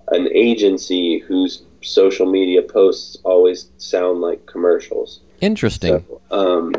an 0.09 0.27
agency 0.33 1.19
whose 1.19 1.63
social 1.81 2.25
media 2.25 2.61
posts 2.61 3.17
always 3.23 3.69
sound 3.77 4.21
like 4.21 4.45
commercials. 4.45 5.21
Interesting. 5.41 6.05
Um, 6.31 6.73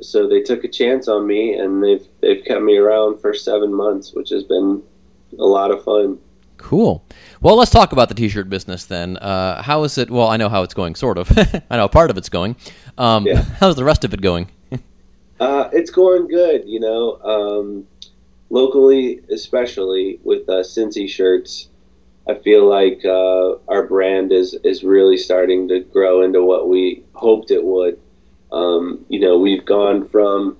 so 0.00 0.28
they 0.28 0.42
took 0.42 0.64
a 0.64 0.68
chance 0.68 1.08
on 1.08 1.26
me, 1.26 1.54
and 1.54 1.82
they've 1.82 2.06
they've 2.20 2.44
kept 2.44 2.62
me 2.62 2.76
around 2.76 3.20
for 3.20 3.32
seven 3.34 3.72
months, 3.72 4.12
which 4.12 4.30
has 4.30 4.42
been 4.44 4.82
a 5.38 5.44
lot 5.44 5.70
of 5.70 5.82
fun. 5.84 6.18
Cool. 6.56 7.04
Well, 7.40 7.56
let's 7.56 7.70
talk 7.70 7.92
about 7.92 8.08
the 8.08 8.14
t-shirt 8.14 8.48
business 8.48 8.84
then. 8.86 9.16
Uh, 9.18 9.60
how 9.62 9.82
is 9.84 9.98
it? 9.98 10.10
Well, 10.10 10.28
I 10.28 10.36
know 10.36 10.48
how 10.48 10.62
it's 10.62 10.72
going, 10.72 10.94
sort 10.94 11.18
of. 11.18 11.30
I 11.70 11.76
know 11.76 11.88
part 11.88 12.10
of 12.10 12.16
it's 12.16 12.28
going. 12.28 12.56
Um, 12.96 13.26
Yeah. 13.26 13.42
How's 13.60 13.76
the 13.76 13.84
rest 13.84 14.04
of 14.04 14.14
it 14.14 14.20
going? 14.20 14.50
Uh, 15.40 15.68
it's 15.72 15.90
going 15.90 16.28
good, 16.28 16.62
you 16.64 16.78
know. 16.78 17.18
Um, 17.22 17.86
locally, 18.50 19.20
especially 19.30 20.20
with 20.22 20.48
uh, 20.48 20.62
Cincy 20.62 21.08
shirts, 21.08 21.68
I 22.28 22.34
feel 22.34 22.68
like 22.68 23.04
uh, 23.04 23.56
our 23.68 23.86
brand 23.86 24.32
is 24.32 24.54
is 24.64 24.82
really 24.82 25.16
starting 25.16 25.68
to 25.68 25.80
grow 25.80 26.22
into 26.22 26.42
what 26.42 26.68
we 26.68 27.04
hoped 27.12 27.50
it 27.50 27.64
would. 27.64 28.00
Um, 28.52 29.04
you 29.08 29.20
know, 29.20 29.38
we've 29.38 29.64
gone 29.64 30.08
from 30.08 30.56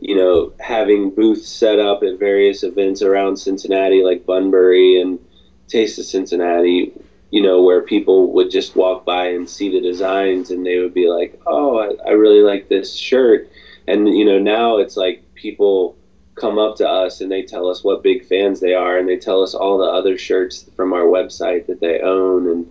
you 0.00 0.16
know 0.16 0.52
having 0.60 1.10
booths 1.10 1.48
set 1.48 1.78
up 1.78 2.02
at 2.02 2.18
various 2.18 2.62
events 2.62 3.02
around 3.02 3.36
Cincinnati, 3.38 4.02
like 4.02 4.26
Bunbury 4.26 5.00
and 5.00 5.18
Taste 5.68 5.98
of 5.98 6.04
Cincinnati. 6.04 6.92
You 7.30 7.42
know, 7.42 7.62
where 7.62 7.82
people 7.82 8.32
would 8.34 8.50
just 8.50 8.76
walk 8.76 9.04
by 9.04 9.26
and 9.28 9.48
see 9.48 9.68
the 9.70 9.80
designs, 9.80 10.50
and 10.50 10.64
they 10.64 10.78
would 10.78 10.94
be 10.94 11.08
like, 11.08 11.40
"Oh, 11.46 11.78
I, 11.78 12.08
I 12.08 12.12
really 12.12 12.40
like 12.40 12.68
this 12.68 12.94
shirt." 12.94 13.50
and 13.86 14.08
you 14.16 14.24
know 14.24 14.38
now 14.38 14.78
it's 14.78 14.96
like 14.96 15.22
people 15.34 15.95
come 16.36 16.58
up 16.58 16.76
to 16.76 16.88
us 16.88 17.20
and 17.20 17.32
they 17.32 17.42
tell 17.42 17.68
us 17.68 17.82
what 17.82 18.02
big 18.02 18.24
fans 18.24 18.60
they 18.60 18.74
are 18.74 18.98
and 18.98 19.08
they 19.08 19.16
tell 19.16 19.42
us 19.42 19.54
all 19.54 19.78
the 19.78 19.84
other 19.84 20.16
shirts 20.18 20.68
from 20.76 20.92
our 20.92 21.04
website 21.04 21.66
that 21.66 21.80
they 21.80 22.00
own. 22.00 22.48
And 22.48 22.70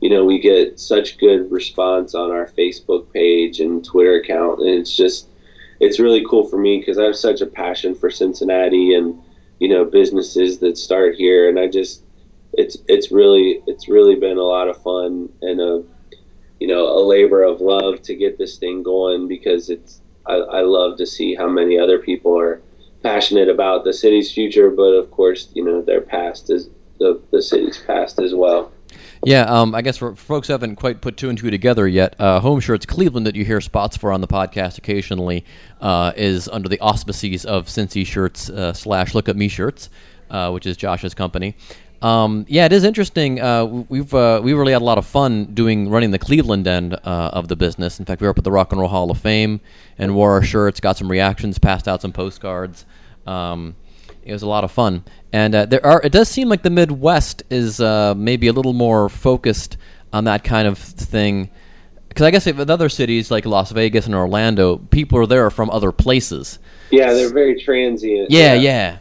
you 0.00 0.10
know 0.10 0.24
we 0.24 0.38
get 0.38 0.78
such 0.78 1.18
good 1.18 1.50
response 1.50 2.14
on 2.14 2.30
our 2.30 2.46
facebook 2.46 3.10
page 3.12 3.60
and 3.60 3.84
twitter 3.84 4.16
account. 4.16 4.60
And 4.60 4.68
it's 4.68 4.94
just 4.94 5.28
it's 5.80 6.00
really 6.00 6.24
cool 6.28 6.46
for 6.46 6.58
me 6.58 6.78
because 6.78 6.98
i 6.98 7.04
have 7.04 7.16
such 7.16 7.40
a 7.40 7.46
passion 7.46 7.94
for 7.94 8.10
cincinnati 8.10 8.94
and 8.94 9.18
you 9.60 9.68
know 9.68 9.84
businesses 9.84 10.58
that 10.58 10.76
start 10.76 11.14
here. 11.14 11.48
And 11.48 11.58
i 11.58 11.68
just 11.68 12.02
it's 12.52 12.76
it's 12.88 13.12
really 13.12 13.62
it's 13.66 13.88
really 13.88 14.16
been 14.16 14.38
a 14.38 14.42
lot 14.42 14.68
of 14.68 14.82
fun 14.82 15.28
and 15.40 15.60
a 15.60 15.84
you 16.58 16.66
know 16.66 16.86
a 16.86 17.00
labor 17.04 17.42
of 17.44 17.60
love 17.60 18.02
to 18.02 18.14
get 18.16 18.38
this 18.38 18.58
thing 18.58 18.82
going 18.82 19.28
because 19.28 19.70
it's 19.70 20.00
I, 20.26 20.34
I 20.34 20.60
love 20.62 20.96
to 20.98 21.06
see 21.06 21.34
how 21.34 21.48
many 21.48 21.78
other 21.78 21.98
people 21.98 22.38
are 22.38 22.60
passionate 23.04 23.48
about 23.48 23.84
the 23.84 23.92
city's 23.92 24.32
future, 24.32 24.70
but 24.70 24.94
of 24.94 25.10
course, 25.12 25.48
you 25.54 25.62
know, 25.62 25.82
their 25.82 26.00
past 26.00 26.50
is 26.50 26.70
the, 26.98 27.20
the 27.30 27.42
city's 27.42 27.78
past 27.78 28.18
as 28.18 28.34
well. 28.34 28.72
Yeah, 29.24 29.42
um, 29.42 29.74
I 29.74 29.82
guess 29.82 29.96
for, 29.96 30.16
folks 30.16 30.48
who 30.48 30.52
haven't 30.52 30.76
quite 30.76 31.00
put 31.00 31.16
two 31.16 31.28
and 31.28 31.38
two 31.38 31.50
together 31.50 31.86
yet, 31.86 32.14
uh, 32.18 32.40
Home 32.40 32.60
Shirts 32.60 32.86
Cleveland 32.86 33.26
that 33.26 33.36
you 33.36 33.44
hear 33.44 33.60
spots 33.60 33.96
for 33.96 34.10
on 34.10 34.20
the 34.20 34.26
podcast 34.26 34.78
occasionally 34.78 35.44
uh, 35.80 36.12
is 36.16 36.48
under 36.48 36.68
the 36.68 36.80
auspices 36.80 37.44
of 37.44 37.66
Cincy 37.66 38.06
Shirts 38.06 38.50
uh, 38.50 38.72
slash 38.72 39.14
Look 39.14 39.28
at 39.28 39.36
Me 39.36 39.48
Shirts, 39.48 39.90
uh, 40.30 40.50
which 40.50 40.66
is 40.66 40.76
Josh's 40.76 41.14
company. 41.14 41.56
Um, 42.04 42.44
yeah, 42.48 42.66
it 42.66 42.72
is 42.74 42.84
interesting. 42.84 43.40
Uh, 43.40 43.64
we've 43.64 44.12
uh, 44.12 44.40
we 44.44 44.52
really 44.52 44.72
had 44.72 44.82
a 44.82 44.84
lot 44.84 44.98
of 44.98 45.06
fun 45.06 45.46
doing 45.54 45.88
running 45.88 46.10
the 46.10 46.18
Cleveland 46.18 46.68
end 46.68 46.92
uh, 46.92 47.30
of 47.32 47.48
the 47.48 47.56
business. 47.56 47.98
In 47.98 48.04
fact, 48.04 48.20
we 48.20 48.26
were 48.26 48.30
up 48.30 48.36
at 48.36 48.44
the 48.44 48.52
Rock 48.52 48.72
and 48.72 48.80
Roll 48.80 48.90
Hall 48.90 49.10
of 49.10 49.18
Fame 49.18 49.62
and 49.96 50.14
wore 50.14 50.32
our 50.32 50.42
shirts, 50.42 50.80
got 50.80 50.98
some 50.98 51.10
reactions, 51.10 51.58
passed 51.58 51.88
out 51.88 52.02
some 52.02 52.12
postcards. 52.12 52.84
Um, 53.26 53.74
it 54.22 54.32
was 54.32 54.42
a 54.42 54.46
lot 54.46 54.64
of 54.64 54.70
fun, 54.70 55.02
and 55.32 55.54
uh, 55.54 55.64
there 55.64 55.84
are. 55.84 56.02
It 56.04 56.12
does 56.12 56.28
seem 56.28 56.50
like 56.50 56.62
the 56.62 56.70
Midwest 56.70 57.42
is 57.48 57.80
uh, 57.80 58.14
maybe 58.14 58.48
a 58.48 58.52
little 58.52 58.74
more 58.74 59.08
focused 59.08 59.78
on 60.12 60.24
that 60.24 60.44
kind 60.44 60.68
of 60.68 60.78
thing 60.78 61.50
Because 62.08 62.26
I 62.26 62.30
guess 62.30 62.46
with 62.46 62.70
other 62.70 62.88
cities 62.88 63.30
like 63.30 63.46
Las 63.46 63.72
Vegas 63.72 64.06
and 64.06 64.14
Orlando, 64.14 64.76
people 64.76 65.18
are 65.18 65.26
there 65.26 65.50
from 65.50 65.70
other 65.70 65.90
places. 65.90 66.58
Yeah, 66.90 67.12
they're 67.14 67.32
very 67.32 67.60
transient. 67.60 68.30
Yeah, 68.30 68.54
yeah. 68.54 68.98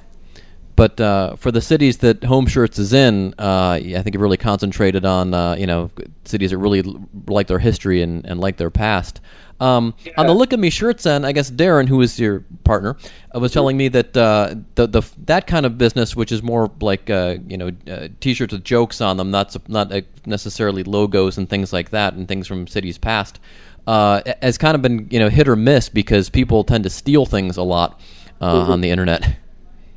But 0.76 1.00
uh, 1.00 1.36
for 1.36 1.52
the 1.52 1.62
cities 1.62 1.98
that 1.98 2.24
Home 2.24 2.48
Shirts 2.48 2.80
is 2.80 2.94
in, 2.94 3.36
uh, 3.38 3.74
I 3.82 4.02
think 4.04 4.16
it 4.16 4.20
really 4.20 4.38
concentrated 4.38 5.06
on 5.06 5.34
uh, 5.34 5.56
you 5.56 5.68
know 5.68 5.92
cities 6.26 6.50
that 6.52 6.58
really 6.58 6.80
l- 6.80 7.08
like 7.28 7.48
their 7.48 7.60
history 7.60 8.02
and, 8.02 8.26
and 8.26 8.40
like 8.40 8.58
their 8.58 8.72
past. 8.72 9.22
Um, 9.60 9.94
On 10.18 10.26
the 10.26 10.34
Look 10.34 10.52
at 10.52 10.60
Me 10.60 10.70
shirts 10.72 11.06
end, 11.06 11.26
I 11.28 11.32
guess 11.32 11.50
Darren, 11.52 11.88
who 11.88 12.02
is 12.02 12.20
your 12.20 12.44
partner, 12.64 12.98
uh, 13.34 13.40
was 13.40 13.54
telling 13.54 13.78
me 13.78 13.88
that 13.90 14.18
uh, 14.18 14.56
the 14.76 14.88
the 14.88 15.04
that 15.26 15.46
kind 15.46 15.66
of 15.66 15.78
business, 15.78 16.16
which 16.16 16.32
is 16.32 16.42
more 16.42 16.72
like 16.82 17.08
uh, 17.10 17.38
you 17.48 17.58
know 17.58 17.70
uh, 17.88 18.08
t-shirts 18.20 18.52
with 18.52 18.64
jokes 18.64 19.00
on 19.00 19.18
them, 19.18 19.30
not 19.30 19.56
not 19.70 19.94
uh, 19.94 20.02
necessarily 20.26 20.84
logos 20.84 21.38
and 21.38 21.48
things 21.50 21.72
like 21.72 21.92
that, 21.92 22.16
and 22.16 22.28
things 22.28 22.48
from 22.48 22.66
cities 22.68 22.98
past, 22.98 23.40
uh, 23.86 24.22
has 24.42 24.58
kind 24.58 24.74
of 24.76 24.82
been 24.82 25.08
you 25.12 25.20
know 25.20 25.30
hit 25.30 25.48
or 25.48 25.56
miss 25.56 25.88
because 25.88 26.30
people 26.32 26.64
tend 26.64 26.84
to 26.84 26.90
steal 26.90 27.26
things 27.28 27.56
a 27.56 27.64
lot 27.64 28.00
uh, 28.42 28.66
Mhm. 28.66 28.70
on 28.70 28.82
the 28.82 28.90
internet. 28.90 29.38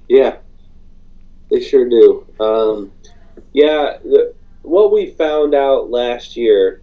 Yeah, 0.08 0.36
they 1.50 1.60
sure 1.60 1.88
do. 1.88 2.26
Um, 2.40 2.92
yeah, 3.52 3.98
the, 4.02 4.34
what 4.62 4.92
we 4.92 5.10
found 5.10 5.54
out 5.54 5.90
last 5.90 6.36
year 6.36 6.82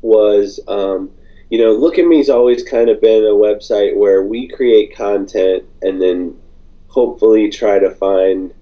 was, 0.00 0.60
um, 0.68 1.10
you 1.50 1.58
know, 1.58 1.72
Look 1.72 1.98
at 1.98 2.06
Me's 2.06 2.30
always 2.30 2.62
kind 2.62 2.88
of 2.88 3.00
been 3.00 3.24
a 3.24 3.28
website 3.28 3.96
where 3.96 4.22
we 4.22 4.48
create 4.48 4.94
content 4.94 5.64
and 5.82 6.00
then 6.00 6.38
hopefully 6.88 7.50
try 7.50 7.78
to 7.78 7.90
find 7.90 8.54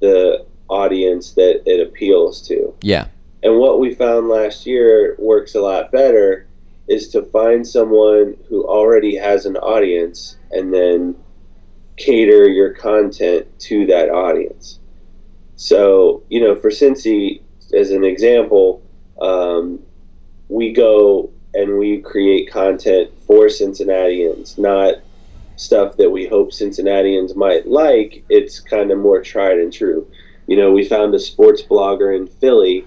the 0.00 0.46
audience 0.68 1.32
that 1.32 1.62
it 1.66 1.86
appeals 1.86 2.46
to. 2.48 2.74
Yeah. 2.82 3.08
And 3.42 3.58
what 3.58 3.80
we 3.80 3.94
found 3.94 4.28
last 4.28 4.66
year 4.66 5.16
works 5.18 5.54
a 5.54 5.60
lot 5.60 5.92
better 5.92 6.46
is 6.88 7.08
to 7.08 7.22
find 7.22 7.66
someone 7.66 8.36
who 8.48 8.64
already 8.64 9.16
has 9.16 9.46
an 9.46 9.56
audience 9.56 10.36
and 10.50 10.72
then 10.72 11.16
cater 11.96 12.48
your 12.48 12.72
content 12.72 13.46
to 13.60 13.86
that 13.86 14.10
audience. 14.10 14.80
So, 15.56 16.22
you 16.28 16.40
know, 16.40 16.56
for 16.56 16.70
Cincy, 16.70 17.42
as 17.72 17.90
an 17.90 18.04
example, 18.04 18.82
um, 19.20 19.80
we 20.48 20.72
go 20.72 21.30
and 21.54 21.78
we 21.78 21.98
create 21.98 22.50
content 22.50 23.10
for 23.26 23.48
Cincinnatians, 23.48 24.58
not 24.58 24.94
stuff 25.56 25.96
that 25.96 26.10
we 26.10 26.26
hope 26.26 26.52
Cincinnatians 26.52 27.36
might 27.36 27.66
like. 27.66 28.24
It's 28.28 28.58
kind 28.58 28.90
of 28.90 28.98
more 28.98 29.22
tried 29.22 29.58
and 29.58 29.72
true. 29.72 30.06
You 30.46 30.56
know, 30.56 30.72
we 30.72 30.84
found 30.84 31.14
a 31.14 31.18
sports 31.18 31.62
blogger 31.62 32.14
in 32.14 32.26
Philly, 32.26 32.86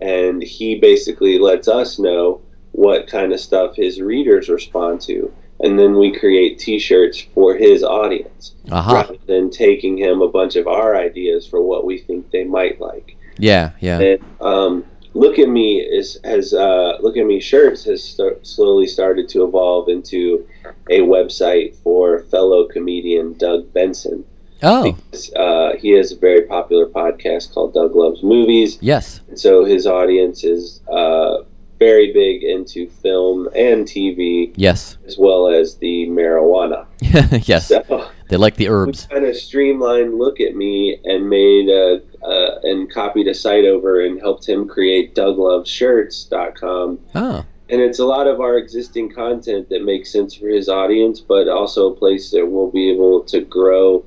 and 0.00 0.42
he 0.42 0.78
basically 0.78 1.38
lets 1.38 1.68
us 1.68 1.98
know 1.98 2.40
what 2.72 3.06
kind 3.06 3.32
of 3.32 3.40
stuff 3.40 3.76
his 3.76 4.00
readers 4.00 4.48
respond 4.48 5.00
to. 5.02 5.32
And 5.60 5.78
then 5.78 5.96
we 5.96 6.12
create 6.12 6.58
t 6.58 6.78
shirts 6.78 7.20
for 7.20 7.54
his 7.54 7.82
audience 7.82 8.54
Aha. 8.70 8.92
rather 8.92 9.16
than 9.26 9.50
taking 9.50 9.96
him 9.96 10.20
a 10.20 10.28
bunch 10.28 10.56
of 10.56 10.66
our 10.66 10.96
ideas 10.96 11.46
for 11.46 11.62
what 11.62 11.86
we 11.86 11.98
think 11.98 12.30
they 12.30 12.44
might 12.44 12.80
like. 12.80 13.16
Yeah, 13.38 13.72
yeah. 13.80 13.98
And 14.00 14.24
um, 14.40 14.84
look 15.14 15.38
at 15.38 15.48
me 15.48 15.80
is 15.80 16.18
has 16.24 16.52
uh, 16.52 16.98
look 17.00 17.16
at 17.16 17.26
me 17.26 17.40
shirts 17.40 17.84
has 17.84 18.04
st- 18.04 18.46
slowly 18.46 18.86
started 18.86 19.28
to 19.30 19.44
evolve 19.44 19.88
into 19.88 20.46
a 20.90 21.00
website 21.00 21.74
for 21.76 22.20
fellow 22.24 22.66
comedian 22.66 23.34
Doug 23.34 23.72
Benson. 23.72 24.24
Oh. 24.62 24.92
Because, 24.92 25.32
uh, 25.34 25.72
he 25.78 25.90
has 25.90 26.12
a 26.12 26.16
very 26.16 26.42
popular 26.42 26.86
podcast 26.86 27.52
called 27.52 27.74
Doug 27.74 27.94
Loves 27.94 28.22
Movies. 28.22 28.78
Yes. 28.80 29.20
And 29.28 29.38
so 29.38 29.64
his 29.64 29.86
audience 29.86 30.44
is 30.44 30.80
uh, 30.90 31.42
very 31.78 32.12
big 32.12 32.42
into 32.42 32.88
film 32.88 33.48
and 33.54 33.86
TV, 33.86 34.52
Yes. 34.56 34.96
as 35.06 35.18
well 35.18 35.48
as 35.48 35.76
the 35.76 36.06
marijuana. 36.08 36.86
yes. 37.48 37.68
So- 37.68 38.08
They 38.28 38.36
like 38.36 38.56
the 38.56 38.68
herbs. 38.68 39.06
kind 39.10 39.24
of 39.24 39.36
streamlined 39.36 40.18
look 40.18 40.40
at 40.40 40.56
me 40.56 40.98
and 41.04 41.28
made 41.28 41.68
a, 41.68 42.00
uh, 42.24 42.58
and 42.64 42.90
copied 42.90 43.28
a 43.28 43.34
site 43.34 43.64
over 43.64 44.00
and 44.04 44.18
helped 44.20 44.48
him 44.48 44.66
create 44.66 45.14
dougloveshirts.com 45.14 46.98
Oh. 47.14 47.44
and 47.68 47.80
it's 47.80 47.98
a 47.98 48.04
lot 48.04 48.26
of 48.26 48.40
our 48.40 48.56
existing 48.58 49.10
content 49.12 49.68
that 49.68 49.84
makes 49.84 50.10
sense 50.12 50.34
for 50.34 50.48
his 50.48 50.68
audience 50.68 51.20
but 51.20 51.48
also 51.48 51.92
a 51.92 51.94
place 51.94 52.30
that 52.30 52.46
we'll 52.46 52.70
be 52.70 52.90
able 52.90 53.22
to 53.24 53.40
grow 53.42 54.04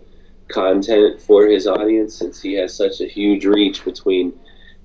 content 0.49 1.21
for 1.21 1.45
his 1.45 1.67
audience 1.67 2.15
since 2.15 2.41
he 2.41 2.53
has 2.53 2.73
such 2.75 2.99
a 3.01 3.05
huge 3.08 3.45
reach 3.45 3.86
between 3.86 4.34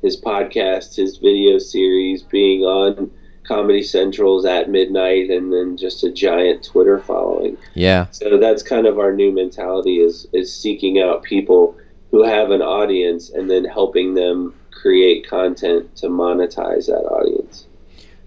his 0.05 0.17
podcast 0.21 0.95
his 0.97 1.17
video 1.19 1.59
series 1.59 2.23
being 2.23 2.61
on 2.63 3.11
comedy 3.45 3.83
central's 3.83 4.45
at 4.47 4.71
midnight 4.71 5.29
and 5.31 5.53
then 5.53 5.77
just 5.77 6.05
a 6.05 6.11
giant 6.11 6.63
twitter 6.65 6.99
following 6.99 7.57
Yeah. 7.75 8.07
so 8.11 8.39
that's 8.39 8.63
kind 8.63 8.87
of 8.87 8.99
our 8.99 9.13
new 9.13 9.31
mentality 9.33 9.97
is 10.09 10.27
is 10.33 10.49
seeking 10.55 10.99
out 11.01 11.23
people 11.23 11.77
who 12.11 12.23
have 12.23 12.51
an 12.53 12.63
audience 12.63 13.31
and 13.31 13.51
then 13.51 13.65
helping 13.65 14.15
them 14.15 14.55
create 14.71 15.27
content 15.29 15.97
to 15.97 16.07
monetize 16.09 16.87
that 16.87 17.05
audience. 17.19 17.67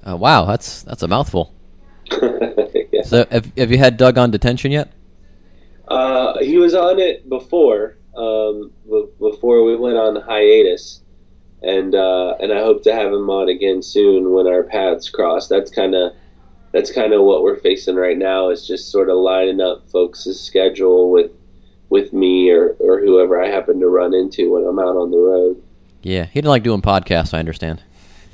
Uh, 0.04 0.18
wow, 0.18 0.44
that's 0.46 0.82
that's 0.84 1.04
a 1.04 1.08
mouthful. 1.08 1.54
Yeah. 2.92 3.04
So, 3.04 3.26
have, 3.32 3.52
have 3.58 3.72
you 3.72 3.78
had 3.78 3.96
Doug 3.98 4.18
on 4.18 4.32
detention 4.32 4.72
yet? 4.72 4.92
Uh, 5.88 6.38
he 6.40 6.58
was 6.58 6.74
on 6.74 7.00
it 7.00 7.28
before, 7.30 7.98
um, 8.16 8.72
b- 8.90 9.08
before 9.20 9.64
we 9.64 9.76
went 9.76 9.98
on 9.98 10.16
hiatus, 10.16 11.02
and 11.62 11.96
uh, 11.96 12.36
and 12.40 12.52
I 12.52 12.60
hope 12.60 12.84
to 12.84 12.94
have 12.94 13.12
him 13.12 13.30
on 13.30 13.50
again 13.50 13.82
soon 13.82 14.32
when 14.32 14.48
our 14.48 14.64
paths 14.64 15.10
cross. 15.10 15.48
That's 15.48 15.72
kind 15.72 15.96
of 15.96 16.14
that's 16.72 16.92
kind 16.92 17.14
of 17.14 17.24
what 17.24 17.44
we're 17.44 17.60
facing 17.60 17.96
right 17.96 18.18
now. 18.18 18.50
Is 18.50 18.68
just 18.68 18.92
sort 18.92 19.10
of 19.10 19.18
lining 19.18 19.62
up 19.62 19.90
folks' 19.90 20.26
schedule 20.26 21.12
with 21.12 21.32
with 21.90 22.14
me 22.14 22.52
or 22.52 22.76
or 22.80 23.00
whoever 23.00 23.42
I 23.42 23.48
happen 23.48 23.80
to 23.80 23.88
run 23.88 24.14
into 24.14 24.52
when 24.52 24.66
I'm 24.66 24.80
out 24.80 24.98
on 24.98 25.12
the 25.12 25.18
road. 25.18 25.64
Yeah, 26.04 26.26
he 26.26 26.34
didn't 26.34 26.50
like 26.50 26.64
doing 26.64 26.82
podcasts. 26.82 27.34
I 27.34 27.40
understand. 27.40 27.82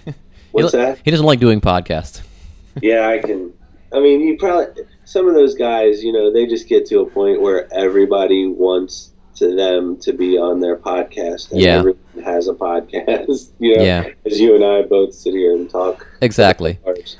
What's 0.51 0.73
he, 0.73 0.77
that? 0.77 0.99
He 1.03 1.11
doesn't 1.11 1.25
like 1.25 1.39
doing 1.39 1.61
podcasts. 1.61 2.21
yeah, 2.81 3.07
I 3.07 3.19
can. 3.19 3.53
I 3.93 3.99
mean, 3.99 4.21
you 4.21 4.37
probably 4.37 4.83
some 5.05 5.27
of 5.27 5.33
those 5.33 5.55
guys, 5.55 6.03
you 6.03 6.11
know, 6.11 6.31
they 6.31 6.45
just 6.45 6.67
get 6.67 6.85
to 6.87 6.99
a 6.99 7.05
point 7.05 7.41
where 7.41 7.71
everybody 7.73 8.47
wants 8.47 9.12
to 9.35 9.55
them 9.55 9.97
to 9.97 10.13
be 10.13 10.37
on 10.37 10.59
their 10.59 10.77
podcast. 10.77 11.51
And 11.51 11.61
Yeah. 11.61 11.79
everyone 11.79 11.99
has 12.23 12.47
a 12.47 12.53
podcast. 12.53 13.49
You 13.59 13.77
know, 13.77 13.83
Yeah. 13.83 14.09
as 14.25 14.39
you 14.39 14.55
and 14.55 14.63
I 14.63 14.81
both 14.83 15.13
sit 15.13 15.33
here 15.33 15.53
and 15.53 15.69
talk. 15.69 16.05
Exactly. 16.21 16.79
Ours. 16.85 17.17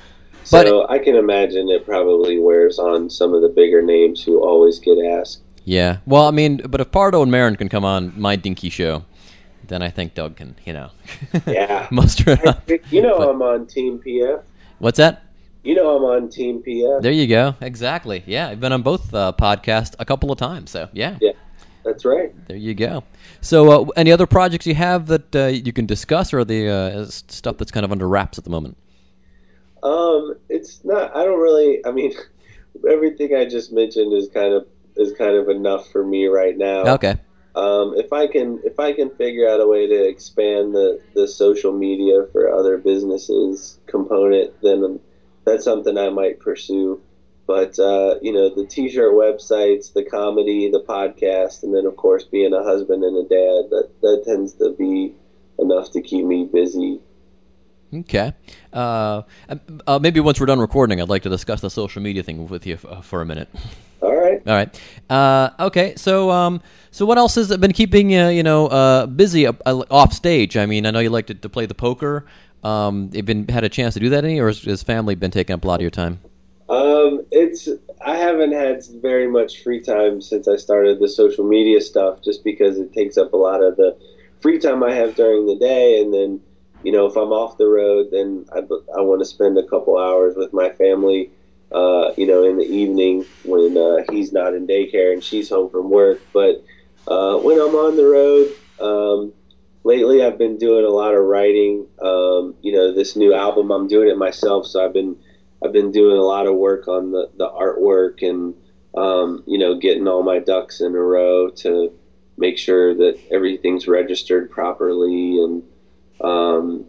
But- 0.52 0.68
So 0.68 0.88
I 0.90 1.00
can 1.00 1.16
imagine 1.16 1.70
it 1.70 1.86
probably 1.86 2.38
wears 2.40 2.78
on 2.80 3.10
some 3.10 3.34
of 3.34 3.42
the 3.42 3.50
bigger 3.50 3.82
names 3.82 4.22
who 4.24 4.44
always 4.44 4.78
get 4.80 4.98
asked. 5.04 5.40
Yeah. 5.66 5.98
Well, 6.06 6.28
I 6.28 6.32
mean, 6.32 6.62
but 6.68 6.82
if 6.82 6.92
Pardo 6.92 7.22
and 7.22 7.32
Maron 7.32 7.56
can 7.56 7.70
come 7.70 7.86
on 7.86 8.14
my 8.18 8.36
dinky 8.36 8.70
show, 8.70 9.04
then 9.68 9.82
I 9.82 9.90
think 9.90 10.14
Doug 10.14 10.36
can, 10.36 10.56
you 10.66 10.74
know, 10.74 10.90
Yeah. 11.48 11.88
muster 11.92 12.32
it 12.32 12.46
up. 12.46 12.70
You 12.92 13.02
know, 13.02 13.30
I'm 13.30 13.42
on 13.42 13.66
Team 13.68 14.00
PF. 14.06 14.42
What's 14.80 14.98
that? 14.98 15.24
You 15.64 15.76
know, 15.76 15.96
I'm 15.96 16.04
on 16.04 16.28
Team 16.30 16.62
PF. 16.62 17.02
There 17.02 17.14
you 17.14 17.26
go. 17.28 17.56
Exactly. 17.62 18.22
Yeah, 18.26 18.50
I've 18.50 18.60
been 18.60 18.74
on 18.74 18.82
both 18.82 19.14
uh, 19.14 19.32
podcasts 19.40 19.96
a 19.98 20.04
couple 20.04 20.30
of 20.30 20.38
times. 20.38 20.72
So 20.72 20.90
yeah, 20.92 21.18
Yeah, 21.22 21.32
that's 21.84 22.06
right. 22.06 22.34
there 22.48 22.58
you 22.58 22.74
go. 22.74 23.04
So, 23.42 23.72
uh, 23.72 23.86
any 23.96 24.12
other 24.12 24.28
projects 24.28 24.66
you 24.66 24.76
have 24.76 25.08
that 25.08 25.36
uh, 25.36 25.48
you 25.48 25.74
can 25.74 25.86
discuss, 25.86 26.34
or 26.34 26.44
the 26.44 26.70
uh, 26.70 27.06
stuff 27.06 27.58
that's 27.58 27.72
kind 27.72 27.86
of 27.86 27.92
under 27.92 28.08
wraps 28.08 28.38
at 28.38 28.44
the 28.44 28.50
moment? 28.50 28.78
Um, 29.82 30.36
it's 30.50 30.84
not. 30.84 31.16
I 31.16 31.26
don't 31.26 31.40
really. 31.40 31.86
I 31.86 31.92
mean, 31.92 32.14
everything 32.90 33.36
I 33.36 33.46
just 33.46 33.72
mentioned 33.72 34.14
is 34.14 34.30
kind 34.30 34.54
of 34.54 34.68
is 34.96 35.14
kind 35.14 35.36
of 35.36 35.50
enough 35.50 35.90
for 35.92 36.06
me 36.06 36.28
right 36.28 36.58
now. 36.58 36.94
Okay. 36.94 37.16
Um, 37.56 37.94
if 37.96 38.12
I 38.12 38.28
can 38.28 38.60
if 38.64 38.80
I 38.80 38.94
can 38.94 39.12
figure 39.12 39.48
out 39.48 39.62
a 39.62 39.68
way 39.68 39.86
to 39.88 40.08
expand 40.08 40.74
the 40.74 41.00
the 41.14 41.28
social 41.28 41.72
media 41.72 42.26
for 42.32 42.52
other 42.52 42.78
businesses 42.78 43.80
component, 43.86 44.60
then 44.62 45.00
that's 45.46 45.64
something 45.64 45.98
I 45.98 46.10
might 46.10 46.40
pursue. 46.40 47.02
But 47.46 47.78
uh, 47.78 48.16
you 48.22 48.32
know, 48.32 48.54
the 48.54 48.66
t-shirt 48.66 49.14
websites, 49.14 49.94
the 49.94 50.04
comedy, 50.04 50.70
the 50.72 50.80
podcast, 50.80 51.64
and 51.64 51.76
then 51.76 51.86
of 51.86 51.96
course 51.98 52.24
being 52.24 52.54
a 52.54 52.64
husband 52.64 53.04
and 53.04 53.18
a 53.18 53.24
dad 53.24 53.70
that 53.70 53.90
that 54.02 54.24
tends 54.26 54.54
to 54.54 54.74
be 54.78 55.14
enough 55.60 55.92
to 55.92 56.02
keep 56.02 56.26
me 56.26 56.46
busy. 56.52 57.00
Okay. 57.94 58.34
Uh, 58.72 59.22
uh, 59.86 60.00
maybe 60.00 60.20
once 60.20 60.40
we're 60.40 60.48
done 60.48 60.60
recording, 60.60 61.00
I'd 61.00 61.10
like 61.10 61.24
to 61.24 61.30
discuss 61.30 61.62
the 61.62 61.70
social 61.70 62.02
media 62.02 62.24
thing 62.24 62.48
with 62.48 62.66
you 62.66 62.74
f- 62.76 62.86
uh, 62.86 63.02
for 63.02 63.22
a 63.22 63.26
minute. 63.26 63.50
All 64.02 64.16
right. 64.16 64.42
All 64.48 64.54
right. 64.54 64.82
Uh, 65.10 65.52
okay. 65.68 65.94
So, 65.96 66.30
um, 66.30 66.62
so 66.92 67.06
what 67.06 67.18
else 67.18 67.36
has 67.36 67.56
been 67.58 67.72
keeping 67.72 68.10
you, 68.10 68.28
you 68.28 68.44
know, 68.44 68.68
uh, 68.68 69.06
busy 69.06 69.48
uh, 69.48 69.54
off 69.66 70.12
stage? 70.12 70.58
I 70.58 70.66
mean, 70.66 70.86
I 70.86 70.92
know 70.92 71.00
you 71.00 71.10
like 71.10 71.28
to, 71.28 71.36
to 71.36 71.50
play 71.50 71.68
the 71.68 71.76
poker. 71.76 72.26
Um, 72.64 73.12
you've 73.14 73.26
been 73.26 73.48
had 73.48 73.64
a 73.64 73.70
chance 73.70 73.94
to 73.94 74.00
do 74.00 74.10
that 74.10 74.26
any, 74.26 74.40
or 74.40 74.48
has, 74.48 74.64
has 74.64 74.84
family 74.84 75.16
been 75.16 75.32
taking 75.32 75.54
up 75.54 75.64
a 75.64 75.68
lot 75.68 75.76
of 75.76 75.82
your 75.82 75.92
time? 75.92 76.20
Um, 76.74 77.26
it's 77.32 77.70
I 78.04 78.18
haven't 78.18 78.54
had 78.54 78.84
very 79.00 79.28
much 79.28 79.62
free 79.62 79.80
time 79.80 80.22
since 80.22 80.48
I 80.48 80.56
started 80.56 81.00
the 81.00 81.08
social 81.08 81.46
media 81.46 81.80
stuff, 81.82 82.24
just 82.24 82.44
because 82.44 82.80
it 82.80 82.94
takes 82.94 83.16
up 83.16 83.34
a 83.34 83.38
lot 83.38 83.64
of 83.64 83.76
the 83.78 83.96
free 84.42 84.58
time 84.58 84.82
I 84.84 84.92
have 84.94 85.14
during 85.14 85.46
the 85.46 85.56
day, 85.56 86.02
and 86.02 86.12
then 86.12 86.42
you 86.84 86.92
know, 86.92 87.06
if 87.06 87.16
I'm 87.16 87.32
off 87.32 87.58
the 87.58 87.68
road, 87.68 88.08
then 88.12 88.46
I, 88.52 88.60
I 88.98 89.02
want 89.02 89.22
to 89.22 89.26
spend 89.26 89.58
a 89.58 89.64
couple 89.64 89.98
hours 89.98 90.36
with 90.36 90.52
my 90.52 90.70
family, 90.70 91.30
uh, 91.72 92.12
you 92.18 92.26
know, 92.26 92.44
in 92.44 92.58
the 92.58 92.66
evening 92.66 93.26
when 93.44 93.78
uh, 93.78 94.04
he's 94.12 94.34
not 94.34 94.54
in 94.54 94.68
daycare 94.68 95.14
and 95.14 95.24
she's 95.24 95.50
home 95.50 95.70
from 95.70 95.92
work. 95.92 96.22
But 96.34 96.64
uh, 97.08 97.38
when 97.38 97.58
I'm 97.60 97.76
on 97.76 97.96
the 97.96 98.06
road, 98.06 98.52
um, 98.82 99.34
lately 99.84 100.24
I've 100.24 100.38
been 100.38 100.58
doing 100.58 100.84
a 100.84 100.90
lot 100.90 101.14
of 101.14 101.24
writing. 101.24 101.86
Um, 102.02 102.56
you 102.62 102.74
know, 102.74 102.92
this 102.92 103.16
new 103.16 103.34
album, 103.34 103.72
I'm 103.72 103.88
doing 103.88 104.10
it 104.10 104.18
myself, 104.18 104.66
so 104.66 104.84
I've 104.84 104.94
been 104.94 105.18
I've 105.64 105.74
been 105.74 105.92
doing 105.92 106.18
a 106.18 106.24
lot 106.24 106.48
of 106.48 106.56
work 106.56 106.88
on 106.88 107.12
the, 107.12 107.30
the 107.38 107.50
artwork 107.50 108.22
and 108.28 108.56
um, 108.96 109.44
you 109.48 109.58
know 109.58 109.76
getting 109.76 110.08
all 110.08 110.24
my 110.24 110.40
ducks 110.40 110.82
in 110.82 110.96
a 110.96 111.00
row 111.00 111.50
to 111.50 111.92
make 112.38 112.58
sure 112.58 112.94
that 112.96 113.20
everything's 113.32 113.88
registered 113.88 114.50
properly 114.50 115.40
and 115.44 115.64
um, 116.22 116.86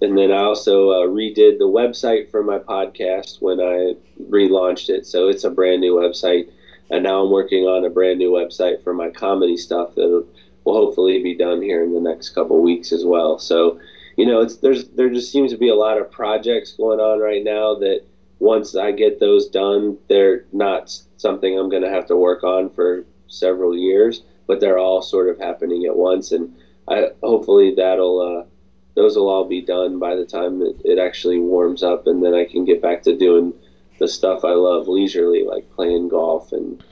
and 0.00 0.16
then 0.16 0.30
I 0.30 0.38
also 0.38 0.90
uh, 0.90 1.06
redid 1.06 1.58
the 1.58 1.68
website 1.68 2.30
for 2.30 2.42
my 2.42 2.58
podcast 2.58 3.42
when 3.42 3.60
I 3.60 3.94
relaunched 4.30 4.90
it, 4.90 5.06
so 5.06 5.28
it's 5.28 5.44
a 5.44 5.50
brand 5.50 5.80
new 5.80 5.94
website. 5.94 6.50
And 6.90 7.02
now 7.02 7.22
I'm 7.22 7.30
working 7.30 7.64
on 7.64 7.84
a 7.84 7.90
brand 7.90 8.18
new 8.18 8.30
website 8.30 8.82
for 8.82 8.94
my 8.94 9.10
comedy 9.10 9.56
stuff 9.56 9.94
that 9.96 10.24
will 10.64 10.74
hopefully 10.74 11.22
be 11.22 11.34
done 11.34 11.60
here 11.60 11.82
in 11.82 11.92
the 11.92 12.00
next 12.00 12.30
couple 12.30 12.62
weeks 12.62 12.92
as 12.92 13.04
well. 13.04 13.38
So, 13.38 13.80
you 14.18 14.26
know, 14.26 14.40
it's 14.40 14.56
there's 14.56 14.88
there 14.88 15.08
just 15.08 15.30
seems 15.30 15.52
to 15.52 15.56
be 15.56 15.68
a 15.68 15.76
lot 15.76 15.96
of 15.96 16.10
projects 16.10 16.72
going 16.72 16.98
on 16.98 17.20
right 17.20 17.44
now 17.44 17.76
that 17.76 18.02
once 18.40 18.74
I 18.74 18.90
get 18.90 19.20
those 19.20 19.48
done, 19.48 19.96
they're 20.08 20.44
not 20.52 20.92
something 21.16 21.56
I'm 21.56 21.70
going 21.70 21.84
to 21.84 21.90
have 21.90 22.06
to 22.08 22.16
work 22.16 22.42
on 22.42 22.68
for 22.68 23.04
several 23.28 23.76
years, 23.76 24.24
but 24.48 24.58
they're 24.58 24.78
all 24.78 25.02
sort 25.02 25.28
of 25.28 25.38
happening 25.38 25.84
at 25.84 25.96
once, 25.96 26.32
and 26.32 26.52
I 26.88 27.10
hopefully 27.22 27.74
that'll 27.76 28.20
uh, 28.20 28.44
those 28.96 29.16
will 29.16 29.28
all 29.28 29.44
be 29.44 29.60
done 29.60 30.00
by 30.00 30.16
the 30.16 30.26
time 30.26 30.62
it, 30.62 30.74
it 30.84 30.98
actually 30.98 31.38
warms 31.38 31.84
up, 31.84 32.08
and 32.08 32.20
then 32.24 32.34
I 32.34 32.44
can 32.44 32.64
get 32.64 32.82
back 32.82 33.04
to 33.04 33.16
doing 33.16 33.54
the 34.00 34.08
stuff 34.08 34.44
I 34.44 34.54
love 34.54 34.88
leisurely, 34.88 35.44
like 35.44 35.70
playing 35.70 36.08
golf 36.08 36.50
and 36.50 36.82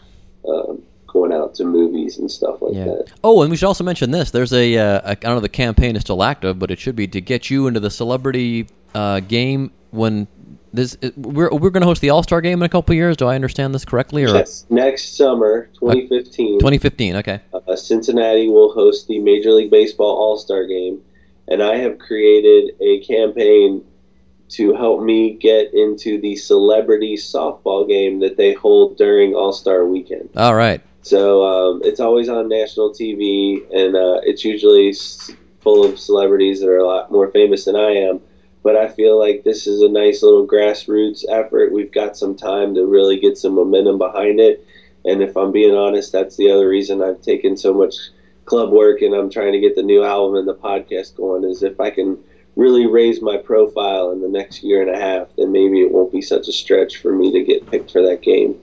um, 0.48 0.84
going 1.16 1.32
out 1.32 1.54
to 1.54 1.64
movies 1.64 2.18
and 2.18 2.30
stuff 2.30 2.60
like 2.60 2.74
Yeah. 2.74 2.84
that. 2.84 3.06
Oh, 3.24 3.40
and 3.42 3.50
we 3.50 3.56
should 3.56 3.66
also 3.66 3.84
mention 3.84 4.10
this. 4.10 4.30
There's 4.30 4.52
a, 4.52 4.76
uh, 4.76 5.00
a 5.04 5.10
I 5.10 5.14
don't 5.14 5.34
know 5.36 5.40
the 5.40 5.48
campaign 5.48 5.96
is 5.96 6.02
still 6.02 6.22
active, 6.22 6.58
but 6.58 6.70
it 6.70 6.78
should 6.78 6.96
be 6.96 7.06
to 7.08 7.20
get 7.20 7.50
you 7.50 7.66
into 7.66 7.80
the 7.80 7.90
celebrity 7.90 8.66
uh, 8.94 9.20
game 9.20 9.70
when 9.90 10.26
this 10.72 10.96
we're 11.16 11.48
we're 11.50 11.70
going 11.70 11.80
to 11.80 11.86
host 11.86 12.02
the 12.02 12.10
All 12.10 12.22
Star 12.22 12.40
game 12.42 12.58
in 12.60 12.64
a 12.64 12.68
couple 12.68 12.92
of 12.92 12.96
years. 12.96 13.16
Do 13.16 13.26
I 13.26 13.34
understand 13.34 13.74
this 13.74 13.84
correctly? 13.86 14.24
Or 14.24 14.28
Yes, 14.34 14.66
next 14.68 15.16
summer, 15.16 15.70
2015, 15.80 16.58
2015? 16.58 17.16
Okay. 17.16 17.40
uh, 17.54 17.76
Cincinnati 17.76 18.48
will 18.48 18.72
host 18.72 19.08
the 19.08 19.18
Major 19.18 19.52
League 19.52 19.70
Baseball 19.70 20.14
All 20.14 20.36
Star 20.36 20.66
Game, 20.66 21.00
and 21.48 21.62
I 21.62 21.76
have 21.76 21.98
created 21.98 22.74
a 22.80 23.00
campaign 23.00 23.84
to 24.48 24.74
help 24.74 25.02
me 25.02 25.32
get 25.32 25.72
into 25.74 26.20
the 26.20 26.36
celebrity 26.36 27.16
softball 27.16 27.88
game 27.88 28.20
that 28.20 28.36
they 28.36 28.52
hold 28.52 28.96
during 28.98 29.34
All 29.34 29.52
Star 29.52 29.84
Weekend. 29.86 30.28
All 30.36 30.54
right. 30.54 30.80
So 31.06 31.46
um, 31.46 31.82
it's 31.84 32.00
always 32.00 32.28
on 32.28 32.48
national 32.48 32.90
TV, 32.90 33.62
and 33.72 33.94
uh, 33.94 34.18
it's 34.24 34.44
usually 34.44 34.92
full 35.60 35.84
of 35.84 36.00
celebrities 36.00 36.58
that 36.58 36.68
are 36.68 36.78
a 36.78 36.84
lot 36.86 37.12
more 37.12 37.30
famous 37.30 37.64
than 37.64 37.76
I 37.76 37.92
am. 37.92 38.20
But 38.64 38.74
I 38.74 38.88
feel 38.88 39.16
like 39.16 39.44
this 39.44 39.68
is 39.68 39.82
a 39.82 39.88
nice 39.88 40.24
little 40.24 40.44
grassroots 40.44 41.24
effort. 41.28 41.70
We've 41.72 41.92
got 41.92 42.16
some 42.16 42.34
time 42.34 42.74
to 42.74 42.86
really 42.86 43.20
get 43.20 43.38
some 43.38 43.54
momentum 43.54 43.98
behind 43.98 44.40
it. 44.40 44.66
And 45.04 45.22
if 45.22 45.36
I'm 45.36 45.52
being 45.52 45.76
honest, 45.76 46.10
that's 46.10 46.36
the 46.36 46.50
other 46.50 46.68
reason 46.68 47.00
I've 47.00 47.22
taken 47.22 47.56
so 47.56 47.72
much 47.72 47.94
club 48.44 48.72
work 48.72 49.00
and 49.00 49.14
I'm 49.14 49.30
trying 49.30 49.52
to 49.52 49.60
get 49.60 49.76
the 49.76 49.84
new 49.84 50.02
album 50.02 50.34
and 50.34 50.48
the 50.48 50.56
podcast 50.56 51.14
going. 51.14 51.44
Is 51.44 51.62
if 51.62 51.78
I 51.78 51.90
can 51.90 52.18
really 52.56 52.88
raise 52.88 53.22
my 53.22 53.36
profile 53.36 54.10
in 54.10 54.22
the 54.22 54.28
next 54.28 54.64
year 54.64 54.82
and 54.82 54.90
a 54.90 54.98
half, 54.98 55.28
then 55.38 55.52
maybe 55.52 55.82
it 55.82 55.92
won't 55.92 56.10
be 56.10 56.20
such 56.20 56.48
a 56.48 56.52
stretch 56.52 56.96
for 56.96 57.12
me 57.12 57.30
to 57.30 57.44
get 57.44 57.70
picked 57.70 57.92
for 57.92 58.02
that 58.02 58.22
game. 58.22 58.60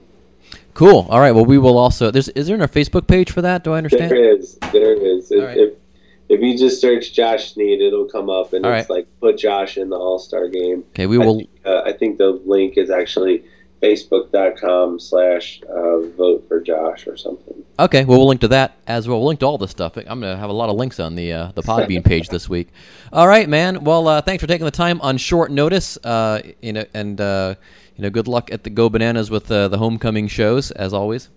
Cool. 0.74 1.06
All 1.08 1.20
right. 1.20 1.32
Well, 1.32 1.44
we 1.44 1.58
will 1.58 1.78
also. 1.78 2.10
There's 2.10 2.28
is 2.30 2.48
there 2.48 2.60
a 2.60 2.68
Facebook 2.68 3.06
page 3.06 3.30
for 3.30 3.42
that? 3.42 3.64
Do 3.64 3.72
I 3.72 3.78
understand? 3.78 4.10
There 4.10 4.36
is. 4.36 4.58
There 4.72 4.94
is. 4.94 5.30
If, 5.30 5.44
right. 5.44 5.56
if, 5.56 5.74
if 6.28 6.40
you 6.40 6.58
just 6.58 6.80
search 6.80 7.12
Josh 7.12 7.54
Sneed, 7.54 7.80
it'll 7.80 8.06
come 8.06 8.28
up, 8.28 8.52
and 8.52 8.66
All 8.66 8.72
it's 8.72 8.90
right. 8.90 8.96
like 8.96 9.20
put 9.20 9.38
Josh 9.38 9.76
in 9.76 9.88
the 9.88 9.96
All 9.96 10.18
Star 10.18 10.48
game. 10.48 10.84
Okay. 10.90 11.06
We 11.06 11.16
I 11.16 11.24
will. 11.24 11.36
think, 11.38 11.50
uh, 11.64 11.82
I 11.86 11.92
think 11.92 12.18
the 12.18 12.40
link 12.44 12.76
is 12.76 12.90
actually 12.90 13.44
facebook.com 13.84 14.98
slash 14.98 15.60
uh, 15.68 16.00
vote 16.16 16.44
for 16.48 16.60
Josh 16.60 17.06
or 17.06 17.16
something. 17.16 17.62
Okay, 17.78 18.04
well, 18.04 18.18
we'll 18.18 18.28
link 18.28 18.40
to 18.40 18.48
that 18.48 18.76
as 18.86 19.06
well. 19.06 19.18
We'll 19.18 19.28
link 19.28 19.40
to 19.40 19.46
all 19.46 19.58
this 19.58 19.70
stuff. 19.70 19.96
I'm 19.96 20.04
going 20.04 20.22
to 20.22 20.36
have 20.36 20.48
a 20.48 20.54
lot 20.54 20.70
of 20.70 20.76
links 20.76 20.98
on 21.00 21.14
the 21.14 21.32
uh, 21.32 21.52
the 21.54 21.62
Podbean 21.62 22.04
page 22.12 22.28
this 22.28 22.48
week. 22.48 22.68
All 23.12 23.28
right, 23.28 23.48
man. 23.48 23.84
Well, 23.84 24.08
uh, 24.08 24.20
thanks 24.22 24.40
for 24.40 24.46
taking 24.46 24.64
the 24.64 24.70
time 24.70 25.00
on 25.02 25.18
short 25.18 25.50
notice. 25.50 25.98
Uh, 26.02 26.40
you 26.62 26.72
know, 26.72 26.84
and 26.94 27.20
uh, 27.20 27.56
you 27.96 28.02
know, 28.02 28.10
good 28.10 28.28
luck 28.28 28.52
at 28.52 28.64
the 28.64 28.70
Go 28.70 28.88
Bananas 28.88 29.30
with 29.30 29.50
uh, 29.50 29.68
the 29.68 29.78
homecoming 29.78 30.28
shows 30.28 30.70
as 30.72 30.92
always. 30.92 31.28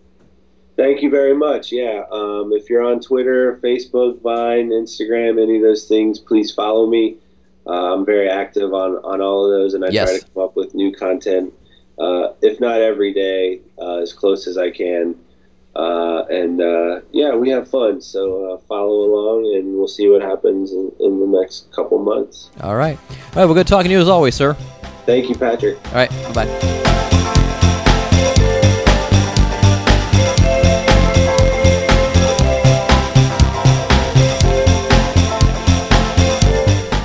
Thank 0.75 1.01
you 1.01 1.09
very 1.09 1.35
much. 1.35 1.71
Yeah. 1.71 2.03
Um, 2.11 2.51
if 2.53 2.69
you're 2.69 2.83
on 2.83 2.99
Twitter, 2.99 3.59
Facebook, 3.63 4.21
Vine, 4.21 4.69
Instagram, 4.69 5.41
any 5.41 5.57
of 5.57 5.63
those 5.63 5.87
things, 5.87 6.19
please 6.19 6.51
follow 6.53 6.85
me. 6.87 7.17
Uh, 7.65 7.93
I'm 7.95 8.05
very 8.05 8.29
active 8.29 8.73
on, 8.73 8.91
on 9.03 9.19
all 9.19 9.45
of 9.45 9.51
those, 9.51 9.73
and 9.73 9.83
I 9.83 9.89
Yes. 9.89 10.09
try 10.09 10.19
to 10.19 10.25
come 10.33 10.43
up 10.43 10.55
with 10.55 10.73
new 10.75 10.91
content, 10.93 11.53
uh, 11.99 12.29
if 12.41 12.59
not 12.59 12.79
every 12.79 13.11
day, 13.13 13.59
uh, 13.79 13.97
as 13.97 14.13
close 14.13 14.47
as 14.47 14.57
I 14.57 14.69
can. 14.69 15.15
Uh, 15.75 16.23
and 16.29 16.61
uh, 16.61 17.01
yeah, 17.11 17.35
we 17.35 17.49
have 17.49 17.67
fun. 17.67 17.99
So 18.01 18.53
uh, 18.53 18.57
follow 18.67 19.01
along, 19.03 19.53
and 19.55 19.75
we'll 19.75 19.87
see 19.87 20.07
what 20.07 20.21
happens 20.21 20.71
in, 20.71 20.91
in 20.99 21.19
the 21.19 21.39
next 21.39 21.71
couple 21.71 21.97
months. 21.99 22.49
All 22.61 22.75
right. 22.75 22.97
All 23.09 23.15
right. 23.35 23.45
Well, 23.45 23.53
good 23.53 23.67
talking 23.67 23.89
to 23.89 23.95
you 23.95 24.01
as 24.01 24.07
always, 24.09 24.33
sir. 24.35 24.55
Thank 25.07 25.29
you, 25.29 25.35
Patrick. 25.35 25.77
All 25.87 25.93
right. 25.93 26.11
Bye. 26.33 26.45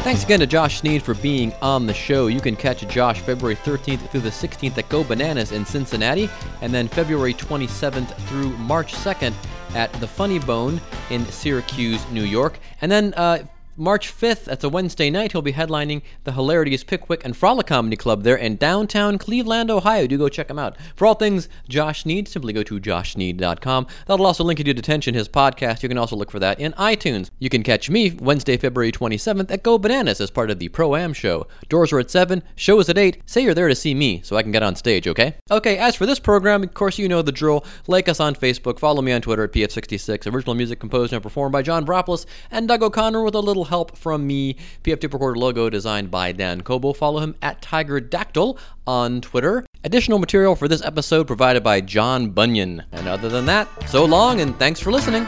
Thanks 0.03 0.25
again 0.25 0.41
to 0.41 0.47
Josh 0.49 0.81
Sneed 0.81 1.01
for 1.05 1.15
being 1.15 1.53
on 1.63 1.87
the 1.87 1.95
show. 1.95 2.27
You 2.27 2.41
can 2.41 2.57
catch 2.57 2.87
Josh 2.89 3.21
February 3.21 3.55
13th 3.55 4.11
through 4.11 4.23
the 4.23 4.31
16th 4.31 4.77
at 4.77 4.89
Go 4.89 5.05
Bananas 5.05 5.53
in 5.53 5.65
Cincinnati, 5.65 6.29
and 6.61 6.75
then 6.75 6.89
February 6.89 7.35
27th 7.35 8.13
through 8.27 8.51
March 8.57 8.95
2nd 8.95 9.33
at 9.77 9.93
the 9.95 10.09
Funny 10.09 10.41
Bone 10.41 10.81
in 11.11 11.25
Syracuse, 11.27 12.05
New 12.11 12.25
York. 12.25 12.59
And 12.81 12.91
then 12.91 13.15
uh, 13.15 13.45
March 13.77 14.15
5th, 14.15 14.45
that's 14.45 14.65
a 14.65 14.69
Wednesday 14.69 15.09
night, 15.09 15.33
he'll 15.33 15.41
be 15.41 15.55
headlining 15.55 16.03
the 16.25 16.33
Hilarities 16.33 16.85
Pickwick 16.85 17.25
and 17.25 17.35
Frolic 17.35 17.67
Comedy 17.67 17.97
Club 17.97 18.23
there 18.23 18.37
in 18.37 18.57
downtown 18.57 19.17
Cleveland, 19.17 19.71
Ohio. 19.71 20.07
Do 20.07 20.19
go 20.19 20.29
check 20.29 20.51
him 20.51 20.59
out. 20.59 20.77
For 20.95 21.07
all 21.07 21.15
things 21.15 21.49
Josh 21.71 22.03
Sneed, 22.03 22.29
simply 22.29 22.53
go 22.53 22.63
to 22.63 22.79
joshsneed.com. 22.79 23.87
That'll 24.07 24.27
also 24.27 24.45
link 24.45 24.59
you 24.59 24.65
to 24.67 24.75
Detention, 24.75 25.15
his 25.15 25.27
podcast. 25.27 25.83
You 25.83 25.89
can 25.89 25.97
also 25.97 26.17
look 26.17 26.31
for 26.31 26.39
that 26.39 26.61
in 26.61 26.73
iTunes. 26.73 27.31
You 27.39 27.49
can 27.49 27.63
catch 27.63 27.89
me 27.89 28.11
Wednesday, 28.11 28.59
February 28.59 28.93
27th 28.93 29.51
at 29.51 29.63
Go 29.63 29.79
Bananas 29.79 30.21
as 30.21 30.31
part 30.31 30.51
of 30.51 30.59
the 30.59 30.69
Pro 30.69 30.95
Am 30.95 31.15
show. 31.15 31.47
Doors 31.71 31.95
are 31.95 31.99
at 31.99 32.11
7, 32.11 32.43
show 32.55 32.79
is 32.79 32.91
at 32.91 32.99
8. 32.99 33.23
Say 33.25 33.41
you're 33.41 33.55
there 33.55 33.69
to 33.69 33.75
see 33.75 33.95
me 33.95 34.21
so 34.23 34.37
I 34.37 34.43
can 34.43 34.53
get 34.53 34.63
on 34.63 34.77
stage, 34.77 35.09
okay? 35.09 35.37
Okay, 35.51 35.79
as 35.79 35.97
for 35.97 36.05
this 36.05 36.19
program, 36.19 36.63
of 36.63 36.75
course, 36.75 36.99
you 36.99 37.09
know 37.09 37.23
the 37.23 37.33
drill. 37.33 37.65
Like 37.87 38.09
us 38.11 38.21
on 38.21 38.35
Facebook, 38.35 38.79
follow 38.79 39.01
me 39.01 39.13
on 39.13 39.23
Twitter 39.23 39.45
at 39.45 39.53
PF66. 39.53 40.31
Original 40.31 40.55
music 40.55 40.79
composed 40.79 41.15
and 41.15 41.23
performed 41.23 41.53
by 41.53 41.63
John 41.63 41.87
Bropoulos 41.87 42.27
and 42.51 42.69
Doug 42.69 42.83
O'Connor 42.83 43.23
with 43.23 43.35
a 43.35 43.41
little 43.41 43.62
help 43.65 43.97
from 43.97 44.27
me. 44.27 44.57
PF 44.83 45.01
Tip 45.01 45.13
Recorder 45.13 45.39
logo 45.39 45.71
designed 45.71 46.11
by 46.11 46.33
Dan 46.33 46.61
Cobo. 46.63 46.93
Follow 46.93 47.21
him 47.21 47.35
at 47.43 47.63
Tiger 47.63 48.01
Dactyl 48.01 48.59
on 48.87 49.21
Twitter. 49.21 49.67
Additional 49.85 50.19
material 50.19 50.57
for 50.57 50.69
this 50.69 50.83
episode 50.85 51.27
provided 51.27 51.63
by 51.63 51.81
John 51.81 52.31
Bunyan. 52.31 52.85
And 52.93 53.09
other 53.09 53.29
than 53.29 53.47
that, 53.47 53.69
so 53.89 54.05
long 54.05 54.41
and 54.41 54.59
thanks 54.59 54.81
for 54.81 54.91
listening. 54.93 55.27